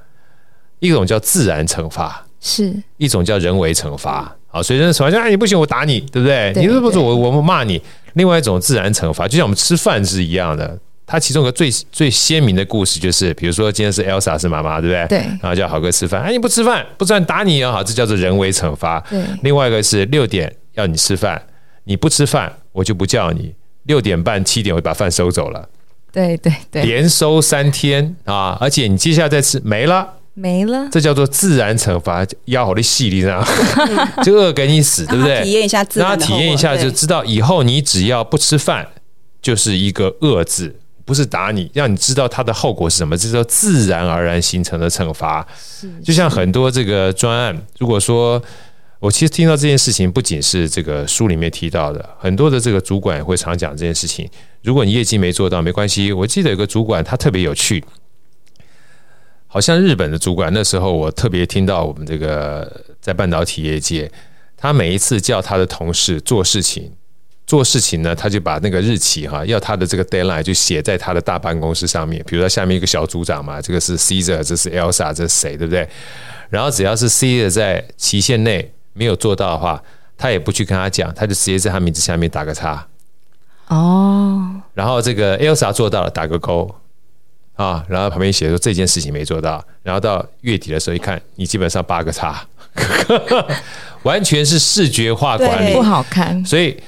[0.80, 4.34] 一种叫自然惩罚，是一种叫人为惩罚。
[4.48, 6.54] 好，所以人首先哎你不行我打你，对不对？
[6.54, 7.82] 对对对，你是不是我我们骂你？
[8.14, 10.80] 另外一种自然惩罚，就像我们吃饭是一样的。
[11.12, 15.18] 他其中一个最最鲜明的故事就是，比如说今天是 Elsa 是妈妈，对不对？
[15.20, 15.28] 对。
[15.42, 17.72] 然后叫好哥吃饭，哎，你不吃饭，不吃饭打你啊！
[17.72, 19.00] 好，这叫做人为惩罚。
[19.10, 19.20] 对。
[19.42, 21.42] 另外一个是六点要你吃饭，
[21.86, 23.56] 你不吃饭，我就不叫你。
[23.86, 25.68] 六点半七点我就把饭收走了。
[26.12, 26.84] 对对对。
[26.84, 28.56] 连收三天啊！
[28.62, 30.88] 而且你接下来再吃没了，没了。
[30.92, 33.44] 这叫做自然惩罚，要好的细腻这样，
[34.24, 35.42] 就饿给你死，对不对？
[35.44, 36.10] 体验一下自然。
[36.10, 38.88] 让他体验一下，就知道以后你只要不吃饭，
[39.42, 40.76] 就是一个饿字。
[41.10, 45.44] 不是打你，让你知道它的后果是什么，这叫自然而然形成的惩罚。
[46.04, 48.40] 就像很多这个专案，如果说
[49.00, 54.30] 我其实听到这件事情，不仅是这个书里面提到的，很多的这个主管也会常讲这件事情。
[54.62, 56.14] 如果你业绩没做到，没关系。
[56.14, 57.84] 我记得有个主管他特别有趣，
[59.48, 64.12] 好像日本的主管那时候，我特别听到我们这个在半导体业界，
[64.56, 66.92] 他每一次叫他的同事做事情。
[67.50, 72.24] 做事情呢，他就把那个日期哈，要他的这个 deadline 就写在他的大办公室上面。
[72.28, 75.90] 比如说下面一个小组长嘛，这个是 Caesar，这是 Elsa，这是谁，对不对？
[76.52, 79.82] 然后只要是 Caesar 在期限内没有做到的话，
[80.16, 82.86] 他也不去跟他讲，他就直接在他名字下面打个叉。
[83.70, 84.62] 哦。
[84.76, 86.70] 然后这个 Elsa 做到了，打个勾
[87.56, 87.84] 啊。
[87.90, 89.66] 然后旁边写说这件事情没做到。
[89.82, 92.46] 然后到月底的时候一看，你基本上八个叉，
[94.06, 96.46] 完全是视觉化管理，不好看。
[96.46, 96.80] 所以。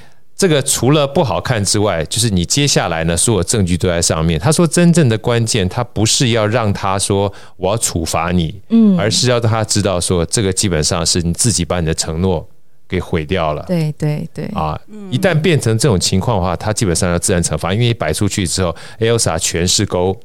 [0.42, 4.40] 这个除了不好看之外，就是你接下来呢，所有证据都在上面。
[4.40, 12.44] 他说，真正的关键，他不是要让他说我要处罚你，嗯，而是要让他知道说，这个基本上是你自己把你的承诺
[12.88, 13.64] 给毁掉了。
[13.68, 14.76] 对对对，啊，
[15.12, 20.18] 一旦变成这种情况的话，他基本上要自然惩罚，因为摆出去之后，Elsa 全是勾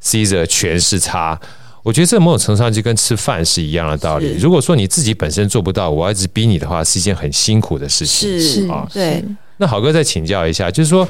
[0.00, 1.40] ，Caesar 全是叉。
[1.82, 4.36] 我觉得这某种程度上就跟吃饭是一样的道理。
[4.38, 8.40] 如果说你自己本身做不到，我要一直逼你的话，是一件很辛苦的事情。
[8.40, 9.24] 是啊，对。
[9.58, 11.08] 那好哥再请教一下，就是说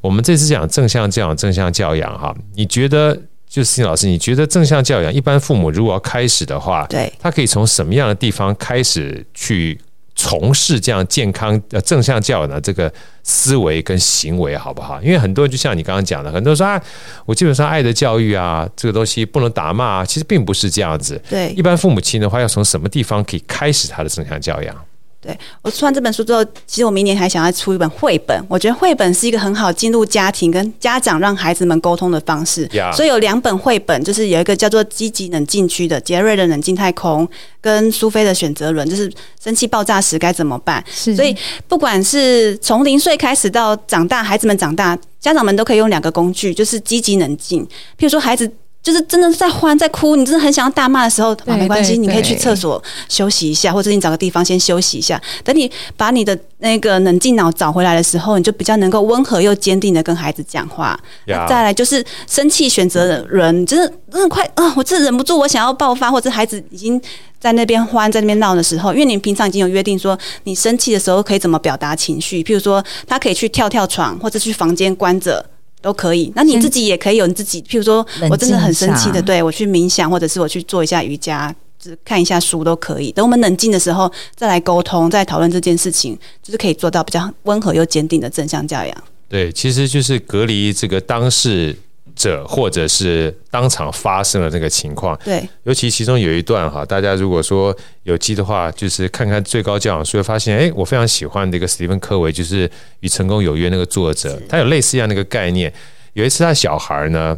[0.00, 3.16] 我们这次讲正向教养，正向教养哈，你觉得
[3.48, 9.80] 就思静老师，你觉得正向教养一般父母如果要开始的话，对，他可以从什么样的地方开始去？
[10.16, 15.00] 从事这样健康呃正向教养的这个思维跟行为好不好？
[15.00, 16.82] 因为很多人就像你刚刚讲的，很多人说啊，
[17.24, 21.18] 我基本上爱的教育啊，这个东西不能打骂啊，其实并不是这样子。
[21.30, 24.76] 对，一般父母亲的话，要从什么地方可以开始他的正向教养？
[25.22, 28.42] 对，我出完这本书之后，其实我明年还想要出一本绘本。
[28.48, 32.66] 我觉得绘本是一个很好进入家庭跟家长让孩子们沟通的方式。
[32.94, 37.28] 所以有两本绘本，就是有一个叫做《积极冷静区》的杰瑞的冷静太空，
[37.60, 40.82] 跟苏菲的选择轮，就是生气爆炸时该怎么办。
[40.90, 41.36] 是所以
[41.68, 47.62] 不管是从零岁开始到长大，孩子们长大，家长们都可以用两个工具，就是积极冷静。
[47.98, 48.50] 譬如说孩子。
[48.82, 55.20] 就是真的在欢在哭，你真的很想要大骂的时候，啊，没关系，你可以去厕所休息一下，或者你找个地方先休息一下。
[55.44, 60.98] 等你把你的那个冷静脑找回来的时候，你就比较能够温和又坚定的跟孩子讲话。
[61.26, 61.46] Yeah.
[61.46, 64.72] 再来就是生气选择的人，就是真的快啊！
[64.74, 66.98] 我真的忍不住，我想要爆发，或者孩子已经
[67.38, 75.44] 在那边欢在那边闹的时候，因为你平常已经有约定说，你生气的时候可以怎么表达情绪，譬如说他可以去跳跳床，或者去房间关着。
[75.82, 83.10] 都可以，那你自己也可以有你自己，譬如说我真的很生气的，对，我去冥想，或者是我去做一下瑜伽，就是看一下书都可以。
[83.12, 89.04] 等我们冷静的时候再来沟通，再讨论这件事情，就是可以做到比较温和又坚定的正向教养。
[89.28, 91.76] 对，其实就是隔离这个当事
[92.20, 102.68] 者或者是当场发生了那个情况，对，尤其其中有一段哈，大家如果说有机的话，就是看看最高教养书，会发现，哎，我非常喜欢的一个史蒂芬·科维，就是
[103.00, 105.72] 《与成功有约》那个作者，他有类似一样的一个概念。
[106.12, 107.34] 有一次，他小孩呢，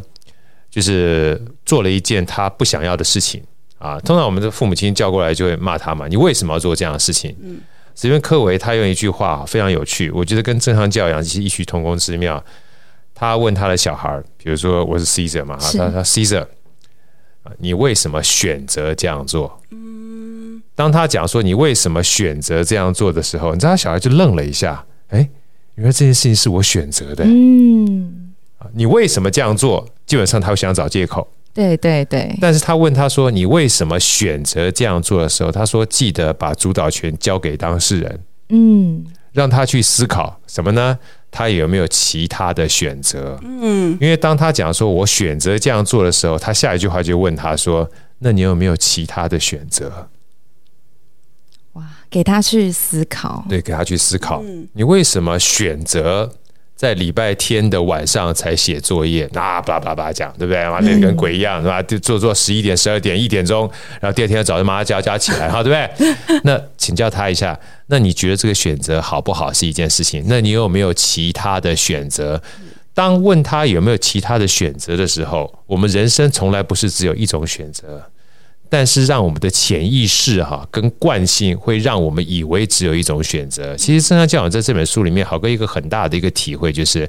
[0.69, 3.41] 就是做了一件他不想要的事情
[3.77, 3.97] 啊。
[4.01, 7.33] 通常我们的父母亲叫过来就会骂他嘛，你为什么要做这样的事情？
[7.41, 7.61] 嗯，
[7.95, 12.43] 史蒂芬·科维他用一句话非常有趣，我觉得跟正常教养其实异曲同工之妙。
[13.13, 16.45] 他问他的小孩，比如说我是 Caesar 嘛，他他 Caesar，
[17.59, 19.61] 你为什么选择这样做？
[19.71, 25.29] 嗯，当他讲说你为什么选择这样做的时候，你知道他小孩就愣了一下，哎，
[25.75, 27.23] 原来这件事情是我选择的。
[27.25, 28.33] 嗯，
[28.73, 29.87] 你为什么这样做？
[30.05, 31.27] 基本上他会想找借口。
[31.53, 32.35] 对对对。
[32.41, 38.19] 但是他问他说你为什么选择这样做的时候，他说记得把主导权交给当事人。
[38.49, 40.97] 嗯，让他去思考什么呢？
[41.35, 43.39] 他有没有其他的选择？
[43.41, 50.09] 嗯，因为当他讲说“我选择这样做”的时候，他下一句话就问他说：“那你有没有其他的选择？”
[51.73, 53.43] 哇，给他去思考。
[53.49, 54.43] 对，给他去思考。
[54.73, 56.31] 你为什么选择？
[56.83, 60.67] 在礼拜天的晚上才写作业，那叭叭叭讲，对不对？
[60.67, 61.81] 完全跟鬼一样，是吧？
[61.83, 63.61] 就做做十一点、十二点、一点钟，
[64.01, 66.39] 然后第二天早上马上叫叫起来，哈，对不对？
[66.43, 70.25] 那请教他一下，那你觉得这个选择好不好是一件事情？
[70.27, 72.41] 那你有没有其他的选择？
[72.93, 78.03] 当问他有没有其他的选择的时候，我们人生从来不是只有一种选择。
[78.73, 83.77] 但是让我们的潜意识哈跟惯性会让我们以为只有一种选择。
[83.77, 87.07] 其实正向教养在这本书里面，好哥一个很大的一个体会就是。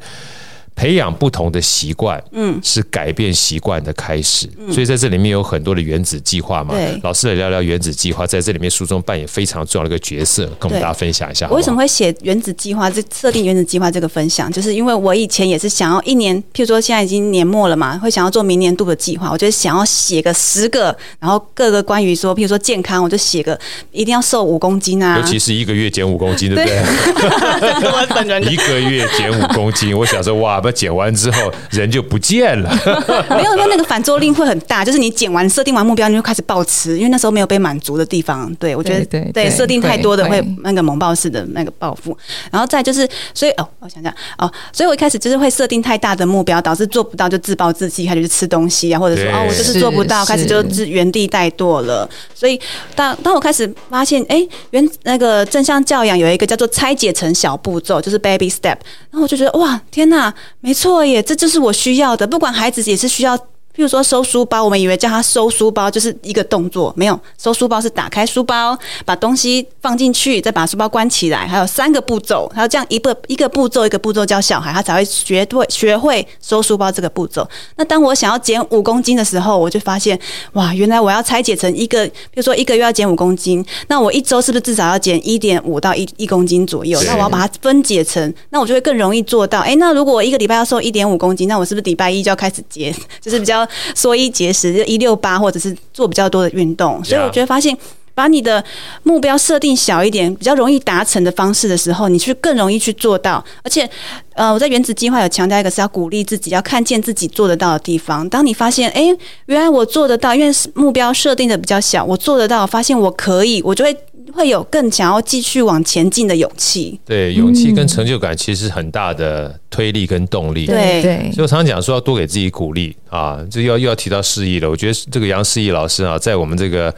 [0.76, 4.48] 培养不同的习惯，嗯，是改变习惯的开始。
[4.58, 6.74] 嗯、所以在这里面有很多的原子计划嘛。
[6.74, 11.52] 对，老师来聊聊原子计划，在这里面书中扮演非常重要的一个角色，跟我们大家分享一下好好？
[11.54, 12.90] 我为什么会写原子计划？
[12.90, 19.30] 这设定原子计划这个分享，就是因为我以前也是想要一年，譬如说现在已经年末了嘛，会想要做明年度的计划。
[19.30, 23.56] 我觉得想要写个十个，然后各个关于说，譬如说健康，我就写个
[23.92, 28.42] 一定要瘦五公斤啊，尤其是一个月减五公斤，对不对？
[28.50, 30.63] 一个月减五公斤，我想说哇。
[30.64, 32.70] 不减完之后人就不见了，
[33.28, 38.50] 没有说那个反作用力会很大，就是你减完设定完目标，你就开始暴吃，因为那时候没有被满足的地方。
[38.54, 42.16] 对我觉得对对设定太多的会那个猛暴式的那个报复，
[42.50, 52.08] 然后再就是所以哦，我想想哦，所以我一开始就是会设定太大的目标，导致做不到就自暴自弃，开始去吃东西啊，或者说哦我就是做不到，开始就是原地怠惰了。
[52.34, 52.58] 所以
[52.94, 58.78] 当当我开始发现，哎，原那个正向教养有一个叫做拆解成小步骤，就是 baby step，
[59.10, 60.32] 然后我就觉得哇天呐！
[60.64, 62.26] 没错耶，这就是我需要的。
[62.26, 63.38] 不管孩子也是需要。
[63.74, 77.44] 譬如说收书包，我们以为叫他收书包就是一个动作，没有收书包是打开书包，把东西放进去，再把书包关起来，还有三个步骤，还有这样一个一个步骤一个步骤教小孩，他才会学会学会收书包这个步骤。
[77.74, 80.16] 那当我想要减五公斤的时候，我就发现
[80.52, 87.02] 哇，原来我要拆解成一个，比如说一个月要减五公斤，那我一周是不是至少要减一点五到一一公斤左右？
[87.02, 89.58] 那我要把它分解成，那我就会更容易做到。
[89.58, 92.94] 哎，那如果我一个礼拜要瘦一点五公斤，那我是不是礼拜一就要开始减？
[93.20, 93.63] 就是比较。
[93.64, 97.02] 要缩衣节食，就一六八或者是做比较多的运动。
[97.04, 97.76] 所以我觉得发现。
[98.16, 98.64] 把你的
[99.02, 103.44] 目标设定小一点，比较容易达成的方式的时候，你去更容易去做到。
[103.64, 103.90] 而且，
[104.34, 108.28] 呃，我在原子计划有强调一个是要鼓励自己，要看见自己做得到的地方。
[108.28, 109.06] 当你发现，哎，
[109.46, 113.92] 原来我做得到，因为目标设定的比较小，我做得到，发现我可以，我就会
[114.34, 116.98] 会有更想要继续往前进的勇气。
[117.04, 120.66] 对，勇气跟成就感其实是很大的推力跟动力。
[120.66, 124.68] 对对，所以我常常讲说要多给自己鼓励啊，这又要又要提到释义了。
[124.68, 126.94] 我觉得这个杨释义老师啊，在我们这个。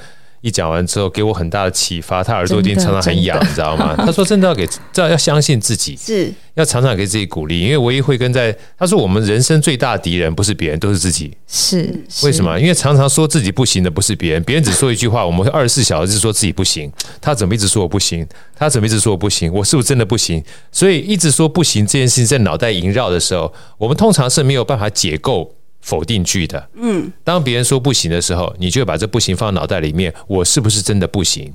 [0.46, 2.22] 一讲完之后，给我很大的启发。
[2.22, 3.94] 他耳朵一定常常很痒，你知道吗？
[3.98, 7.60] 他说：“真的要给，要要相信自己，是要常常给自己鼓励。
[7.60, 11.36] 因为唯一会跟在他说，我们人生最大的敌人不是别人，都是自己。
[11.48, 11.92] 是
[12.22, 12.56] 为什么？
[12.60, 16.88] 因为常常说自己不行的不是别人，别人只说一句话，我们会二十四小时说自己不行。
[17.20, 18.24] 他怎么一直说我不行？
[18.54, 19.52] 他怎么一直说我不行？
[19.52, 20.40] 我是不是真的不行？
[20.70, 25.50] 所以一直说不行这件事情在脑袋萦绕的时候，我们通常是没有办法解构。”
[25.86, 30.12] 否定句的，嗯，当别人说不行的时候，你就会把这不行放到脑袋里面。
[30.26, 31.52] 我是不是真的不行？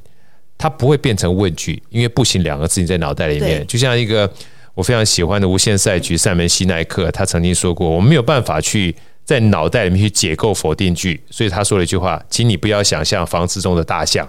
[0.57, 4.31] 它不会变成问句，因为不行两个字你在脑袋里面，就像一个
[4.73, 14.25] 我非常喜欢的无限赛局塞门西奈克，他曾经说过，我们没有办法去在脑袋里面去解构否定句，所以他说了一句话，请你不要想象房子中的大象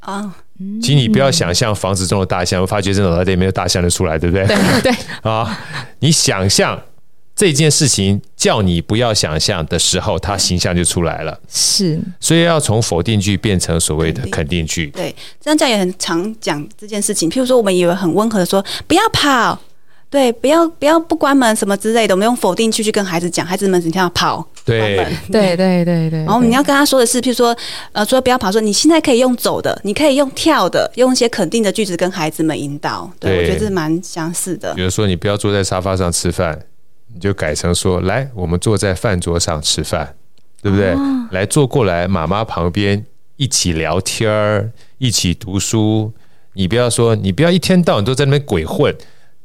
[0.00, 0.34] 啊，
[0.82, 4.44] 请你不要想象房子中的大象，我发觉这脑袋里面有大象就出来，对不对？
[4.44, 4.92] 对对
[5.22, 5.56] 啊，
[6.00, 6.82] 你想象。
[7.38, 11.38] 这件事情叫你不要想象的时候，他形象就出来了。
[11.48, 14.88] 是，所以要从否定句变成所谓的肯定句。
[14.88, 17.30] 对，这样讲也很常讲这件事情。
[17.30, 19.56] 譬如说，我们以为很温和的说“不要跑”，
[20.10, 24.44] 对，不要不要不关门什么之类的，我们用否定句去跟孩子讲，孩子们一定要跑。
[24.64, 26.18] 对，对对对对。
[26.24, 27.56] 然后你要跟他说的是，譬如说，
[27.92, 33.08] 呃，说不要跑，说你现在可以用走的，你可以用跳的，用一些肯定的句子跟孩子们引导。
[33.20, 34.74] 对，对我觉得这是蛮相似的。
[34.74, 36.58] 比如说，你不要坐在沙发上吃饭。
[37.12, 40.14] 你就改成说：“来，我们坐在饭桌上吃饭，
[40.62, 40.92] 对不对？
[40.92, 43.04] 哦、来坐过来，妈妈旁边
[43.36, 46.12] 一起聊天儿，一起读书。
[46.54, 48.94] 你不要说，你不要一天到晚都在那边鬼混。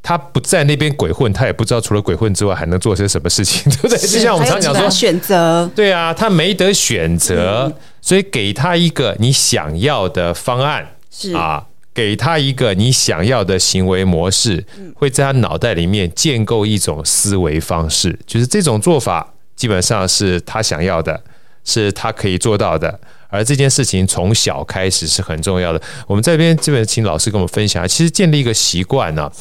[0.01, 3.97] 他不在那边鬼混，他也不知道除了鬼混之外还能做些什么事情， 对不对？
[3.97, 5.69] 就像我们常讲说，选择。
[5.73, 14.65] 对啊，他没得选择，嗯、所以给他一个你想要的方案是啊。”给他一个你想要的行为模式，
[14.95, 21.23] 会在他脑袋里面建构一种思维方式，就是这种做法基本上是他想要的，
[21.63, 22.99] 是他可以做到的。
[23.29, 25.81] 而这件事情从小开始是很重要的。
[26.05, 29.31] 我们这边这边请老师跟我们分享，其实建立一个习惯呢，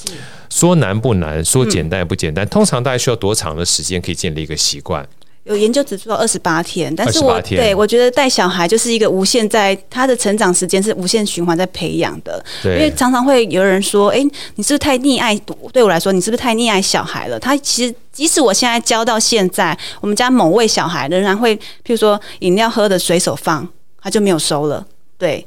[0.48, 2.46] 说难不难，说简单也不简单。
[2.48, 5.06] 通常大概需要多长的时间可以建立一个习惯？
[5.44, 14.24] 有研究指出二十八天，但是我对我觉得带小孩就是一个无限在他的成长时间是无限循环在培养的，因为常常会有人说，哎、欸，
[14.54, 15.36] 你是不是太溺爱？
[15.72, 17.40] 对我来说，你是不是太溺爱小孩了？
[17.40, 23.68] 他其实即使我现在教到现在，我们家某位小孩仍然会，譬如说饮料喝的随手放，
[24.00, 24.86] 他就没有收了，
[25.18, 25.44] 对，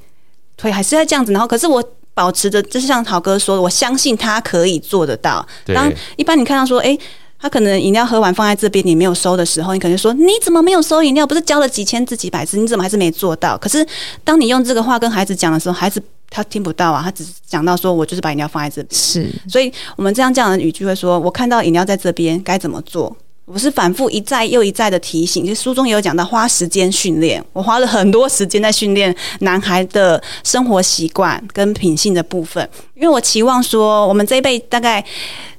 [0.60, 1.32] 所以还是在这样子。
[1.32, 1.82] 然后，可是我
[2.14, 5.48] 保持着，就是像陶哥说的，我相信他可以做得到。
[5.68, 7.00] 当一般你看到说，哎、欸。
[7.46, 11.28] 他可能饮料喝完放在这边，你没有收的时候，你可能说：“你怎么没有收饮料？
[11.28, 13.86] 不是教了几千字几百字，你怎么还是没做到？”可是
[14.24, 23.16] 当你用这个话跟孩子讲的时候，孩子他听不到啊，他只是讲到说：“我就是把饮料放在这边。”是，所以我们这样这样的语句会说：“我看到饮料在这边，该怎么做？”
[23.46, 25.46] 我是反复一再又一再的提醒。
[25.46, 35.04] 就书中也有讲到花时间训练，我花了很多时间在训练男孩的生活习惯跟品性的部分，因为我期望说，我们这一辈大概。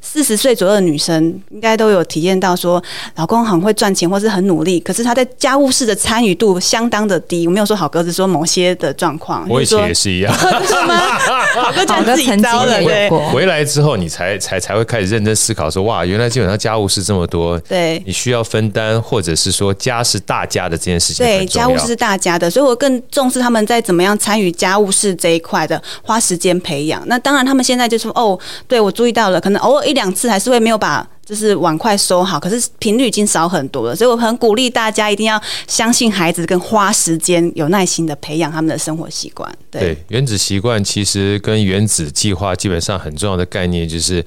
[0.08, 1.20] 四十岁左右的女生
[1.50, 2.82] 应该都有体验到，说
[3.16, 7.44] 老公很会赚钱或是很努力，可是他在家务事的参与度相当的低。
[7.46, 11.18] 我没有说好哥是说某些的状况，我以前也是一样， 是吗？
[11.56, 13.10] 郝哥讲自己糟了，对。
[13.32, 17.75] 回来之后，你才才才会开始认真思考，说哇，原来基本上家务事这么多，对，
[18.06, 27.02] 你需要分担，或者是说家是大家的这件事情，对，家务事是大家的，所以我更重视他们在怎么样参与家务事这一块的，花时间培养。
[27.06, 30.06] 那当然，他们现在就说哦，对我注意到了，可能偶尔一两。
[30.06, 39.52] 两次还是会没有把就是碗筷收好，可是频率已经少很多了，所以我很鼓励大家一定要相信孩子，跟花时间有耐心的培养他们的生活习惯。
[39.68, 44.24] 对，对，原子习惯其实跟原子计划基本上很重要的概念就是，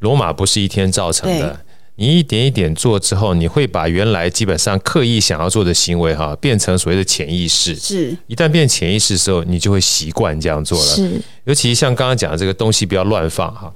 [0.00, 1.60] 罗马不是一天造成的。
[2.00, 7.76] 你一点一点做之后，你会把原来基本上刻意想要做的行为哈，变成所谓的潜意识。
[7.76, 10.84] 是，一旦变潜意识的时候，你就会习惯这样做了。
[10.86, 13.70] 是，尤其像刚刚讲的这个东西不要乱放哈。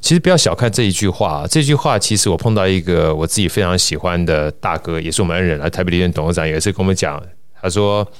[0.00, 7.22] 其实不要小看这一句话，这句话其实我碰到一个我自己非常喜欢的大哥，也是我们恩人啊，台北地院董事长，也是跟我们讲，
[7.60, 8.10] 他说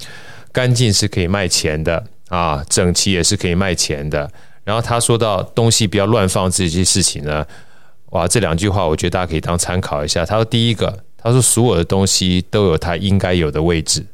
[0.52, 4.30] 干净是可以卖钱的啊，整齐也是可以卖钱的。
[4.64, 7.46] 然后他说到东西不要乱放这些事情呢。
[8.10, 10.24] 哇，这两句话我觉得大家可以当参考一下。
[10.24, 14.04] 他说：“第一个，他说所有的东西都有它应该有的位置。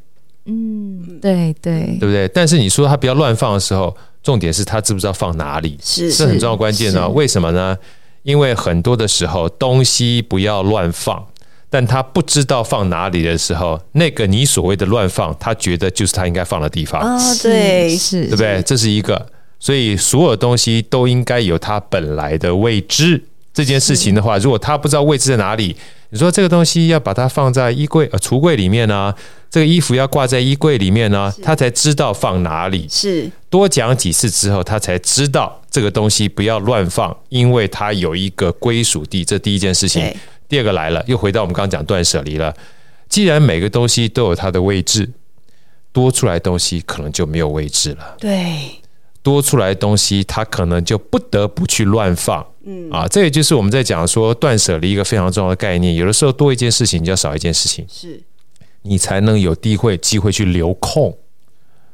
[0.45, 2.27] 嗯，对对，对不对？
[2.27, 7.07] 但是你说他不要乱放的时候，重点是他知不知道放哪里，是这很重要关键呢。
[7.07, 7.77] 为什么呢？
[8.23, 11.25] 因为很多的时候东西不要乱放，
[11.69, 17.01] 但他不知道放哪里的时候，那个你所谓的乱放，他觉得就是他应该放的地方。
[17.01, 18.61] 哦，对，是，对不对？
[18.63, 19.27] 这是一个，
[19.59, 23.23] 所以所有东西都应该有它本来的位置。
[23.53, 25.75] 这件事情的话，如果他不知道位置在哪里，
[26.09, 29.15] 你说这个东西要把它放在衣柜呃橱柜里面呢、啊？
[29.49, 32.87] 这个衣服要挂在衣柜里面呢、啊，他才知道放哪里。
[32.89, 39.23] 是多讲几次之后，他才知道这个东西不要乱放，因为它有一个归属地。
[39.23, 40.11] 这第一件事情。
[40.49, 42.53] 第二个来了，又回到我们刚刚讲断舍离了。
[43.09, 45.09] 既然每个东西都有它的位置，
[45.91, 48.15] 多出来东西可能就没有位置了。
[48.19, 48.82] 对。
[49.23, 52.91] 多出来的东西，它可能就不得不去乱放，嗯。
[52.91, 55.95] 啊，这也就是我们在讲说断舍离一个非常重要的概念。
[55.95, 58.21] 有的时候多一件事情，就要少一件事情，是，
[58.81, 61.17] 你才能有机会机会去留空，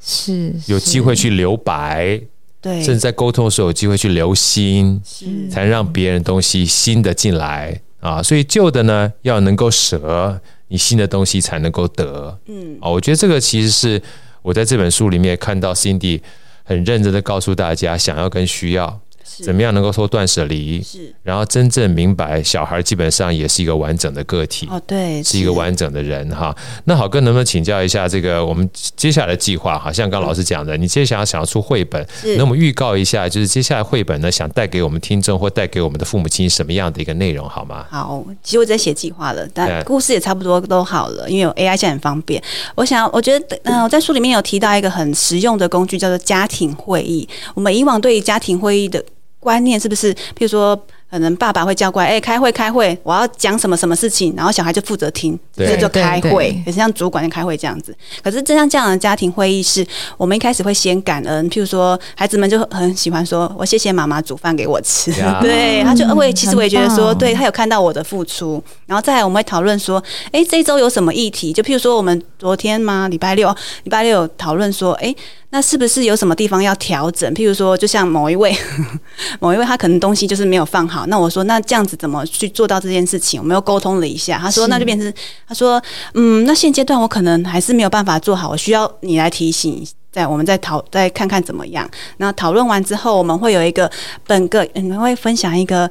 [0.02, 2.20] 是，有机会去留白，
[2.60, 7.80] 对，甚至在沟通的时候有机会去留心，是，才让别人东西新的进来。
[8.00, 8.24] 啊。
[8.24, 12.76] 所以旧的呢，要能够舍，你新的东西才能够得，嗯。
[12.82, 14.02] 啊，我觉得这个其实是
[14.42, 16.22] 我在这本书里面看到 Cindy。
[16.70, 19.02] 很认真的告诉大家，想要跟需要。
[19.44, 20.82] 怎么样能够说断舍离？
[20.82, 26.56] 是，然后真正明白，小孩基本上也是一个完整的个体哦，对，是一个完整的人哈。
[26.86, 29.78] 那好哥能不能请教一下这个我们接下来的计划？
[29.78, 32.06] 好像刚老师讲的，你接下来想要出绘本，
[32.38, 37.86] 那我们预告一下，就是接下来绘本呢，想带给我们听众或带给我们的父母亲什么样的一个内容，好吗？
[37.90, 42.42] 好，其实我在写计划了，但故事也差不多都好了，因为有 AI 现在很方便。
[42.76, 47.28] 我想，我觉得，嗯，我在书里面有提到一个很实用的工具，叫做家庭会议。
[47.54, 49.04] 我们以往对于家庭会议的
[49.40, 50.14] 观念是不是？
[50.14, 50.86] 譬如说。
[51.10, 57.96] 可能爸爸会叫过来，哎、欸，开会开会，我要讲什么什么事情，然后小孩就负责听，这就开会，也是像主管在开会这样子。
[58.24, 59.86] 可是，就像这样的家庭会议是，
[60.18, 71.52] 我们一开始会先感恩，譬如说，孩子们就很喜欢说，我谢谢妈妈煮饭给我吃， 对，他就会，其实我也觉得说，对他有看到我的付出，然后再来我们会讨论说，哎、欸，这一周有什么议题？
[71.52, 73.50] 就譬如说，我们昨天吗，礼拜六，
[73.84, 75.16] 礼拜六有讨论说，哎、欸，
[75.50, 77.34] 那是不是有什么地方要调整？
[77.34, 78.56] 譬如说，就像某一位，
[79.42, 80.99] 某一位他可能东西就是没有放好。
[81.08, 83.40] 那我说，那这样子怎么去做到这件事情？
[83.40, 85.14] 我们又沟通了一下，他说，那就变成
[85.48, 85.82] 他说，
[86.14, 91.90] 嗯，那现阶段我可能还是没有办法做好，我需要你来提醒，再我们再讨，再看看怎么样。
[92.18, 93.90] 那讨论完之后，我们会有一个
[94.26, 95.90] 本个，你们会分享一个。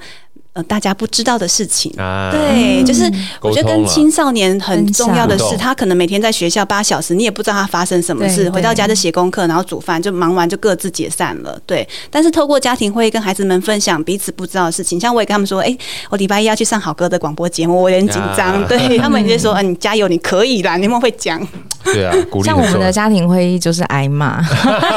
[0.65, 11.59] 大家不知道的事情，啊、对，就是我觉得跟青少年很重要的是，他可能每天在学校八小时，你也不知道他发生什么事，回到家就写功课，然后煮饭，就忙完就各自解散了。
[11.67, 15.79] 对，但是透过家庭会议跟孩子们分享彼此不知道的事情，像我也跟他们说，哎、欸，
[16.11, 18.67] 我礼拜一要去上好歌的广播节目，我有点紧张。
[18.67, 21.41] 对 他们也说，嗯、啊，你加油，你可以啦，你们会讲。
[21.85, 22.13] 对啊，
[22.45, 24.43] 像我们的家庭会议就是挨骂，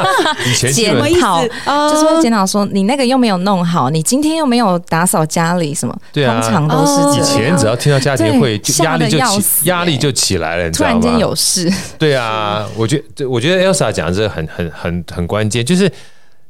[0.74, 1.42] 检讨，
[1.90, 11.00] 就是会检讨说你那个又没有弄好，你今天又没有打扫家里什么，对啊，通常都是以前只要听到家庭会，压力就起，压力就起来了，你知道吗？
[11.00, 15.92] 突然间有事，对啊，我觉得，我觉得 Elsa 讲的这个很很很很关键，就是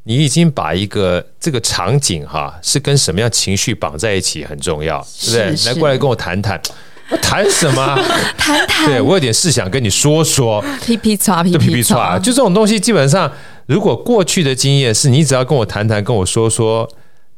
[0.04, 5.66] 你已经把一个这个场景哈是跟什么样情绪绑在一起很重要，对不对？
[5.66, 6.60] 来过来跟我谈谈。
[7.22, 8.00] 谈什么？
[8.38, 8.88] 谈谈。
[8.88, 10.64] 对，我有点事想跟你说说。
[10.82, 13.30] 皮皮剉，皮皮剉，就这种东西，基本上，
[13.66, 16.90] 如果过去的经验是你只要跟我谈谈，跟我说说，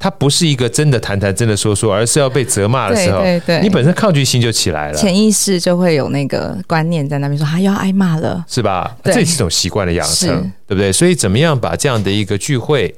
[0.03, 8.93] 它不是一个真的谈谈，真的说说，而是要被责骂的时候，对对对，你本身抗拒心就起来了，潜意识就会有那个观念在那边说，他要挨骂了，是吧？
[9.01, 10.27] 这是一种习惯的养成，
[10.67, 10.91] 对不对？
[10.91, 12.93] 所以，怎么样把这样的一个聚会？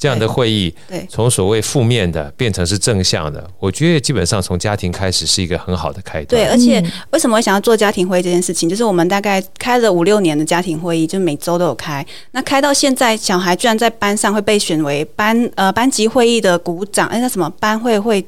[0.00, 6.42] 这样的会议，对，从所谓负面的变成是正向的，我觉得基本上从家庭开始是一个很好的开端。
[6.42, 12.04] 对，而且为什么会想要做家庭会议这件事情，就是我们大概开了五六年的家庭会议，就每周都有开。
[12.30, 18.24] 那开到现在，小孩居然在班上会被选为班呃班级会议的股长，哎，那什么班会会，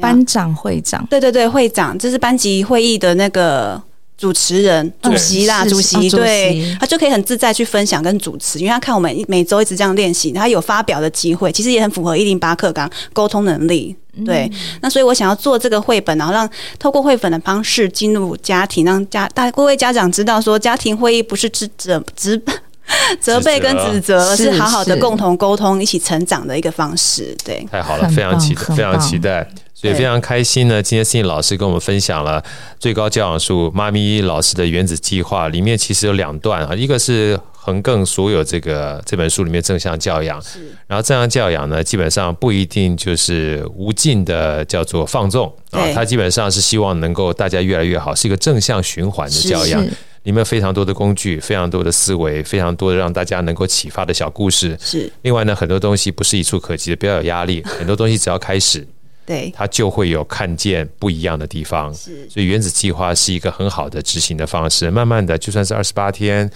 [0.00, 3.82] 班长会长，对对对，会长，这是班级会议的那个。
[4.16, 13.94] 主持人、主席啦，主席，对，他就可以很自在去分享跟主持，因为他看我们每周一直这样练习，他有发表的机会，其实也很符合一零八课纲沟通能力。
[14.24, 14.48] 对，
[14.80, 16.48] 那所以我想要做这个绘本，然后让
[16.78, 22.40] 透过绘本的方式进入家庭，让家大各位家长知道说，家庭会议不是指责、指
[23.20, 27.36] 责备跟指责，而是好好的共同沟通、一起成长的一个方式。
[27.44, 29.50] 对，太好了，非常期待，非常期待。
[29.88, 30.82] 也非常开心呢。
[30.82, 32.42] 今天 Cindy 老师跟我们分享了
[32.78, 40.42] 最高教养术妈咪老师的原子计划，里面其实有两段啊，一个是横亘所有这个这本书里面正向教养。
[40.86, 49.84] 然后正向教养呢，基本上不一定就是无尽的叫做放纵啊，它基本上是希望能够大家越来越好，是一个正向循环的教养。
[50.22, 54.74] 里面非常多的工具，非常多的思维，非常多的让大家能够启发的小故事。
[54.80, 55.12] 是。
[55.20, 57.62] 另外呢，很多东西不是一触可及的，不要有压力。
[57.64, 58.86] 很多东西只要开始，
[59.26, 61.92] 对，他就会有看见不一样的地方。
[61.94, 62.28] 是。
[62.28, 64.90] 所以原子计划是一个很好的执行的方式。
[64.90, 66.50] 慢慢的，就算是二十八天，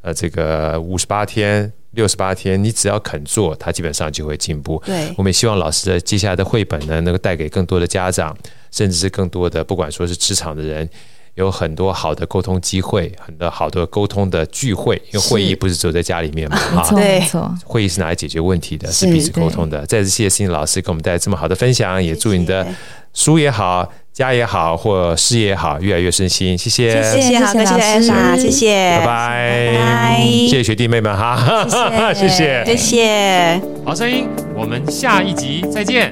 [0.00, 4.82] 呃，这个五十八天、六十八天，你只要肯做，它基本上就会进步。
[4.86, 5.12] 对。
[5.16, 8.36] 我们也希望老师的接下来的绘本呢，能够带给更多的家长，
[8.70, 10.88] 甚至是更多的，不管说是职场的人。
[11.34, 17.22] 有很多好的沟通机会，很多好的沟通的聚会，因为会议不是只有在家里面嘛，哈，对，
[17.64, 19.86] 会议是拿来解决问题的，是彼此沟通的。
[19.86, 22.66] 再次谢谢老师给我们带来这么好的分享，也祝你的
[23.14, 26.56] 书也好，家也好，或事业也好，越来越顺心。
[26.58, 31.66] 谢谢，谢谢，好，谢谢安娜，谢谢，拜拜，谢谢学弟妹们哈，
[32.12, 36.10] 谢谢， 谢谢，谢谢，好声音，我们下一集再见。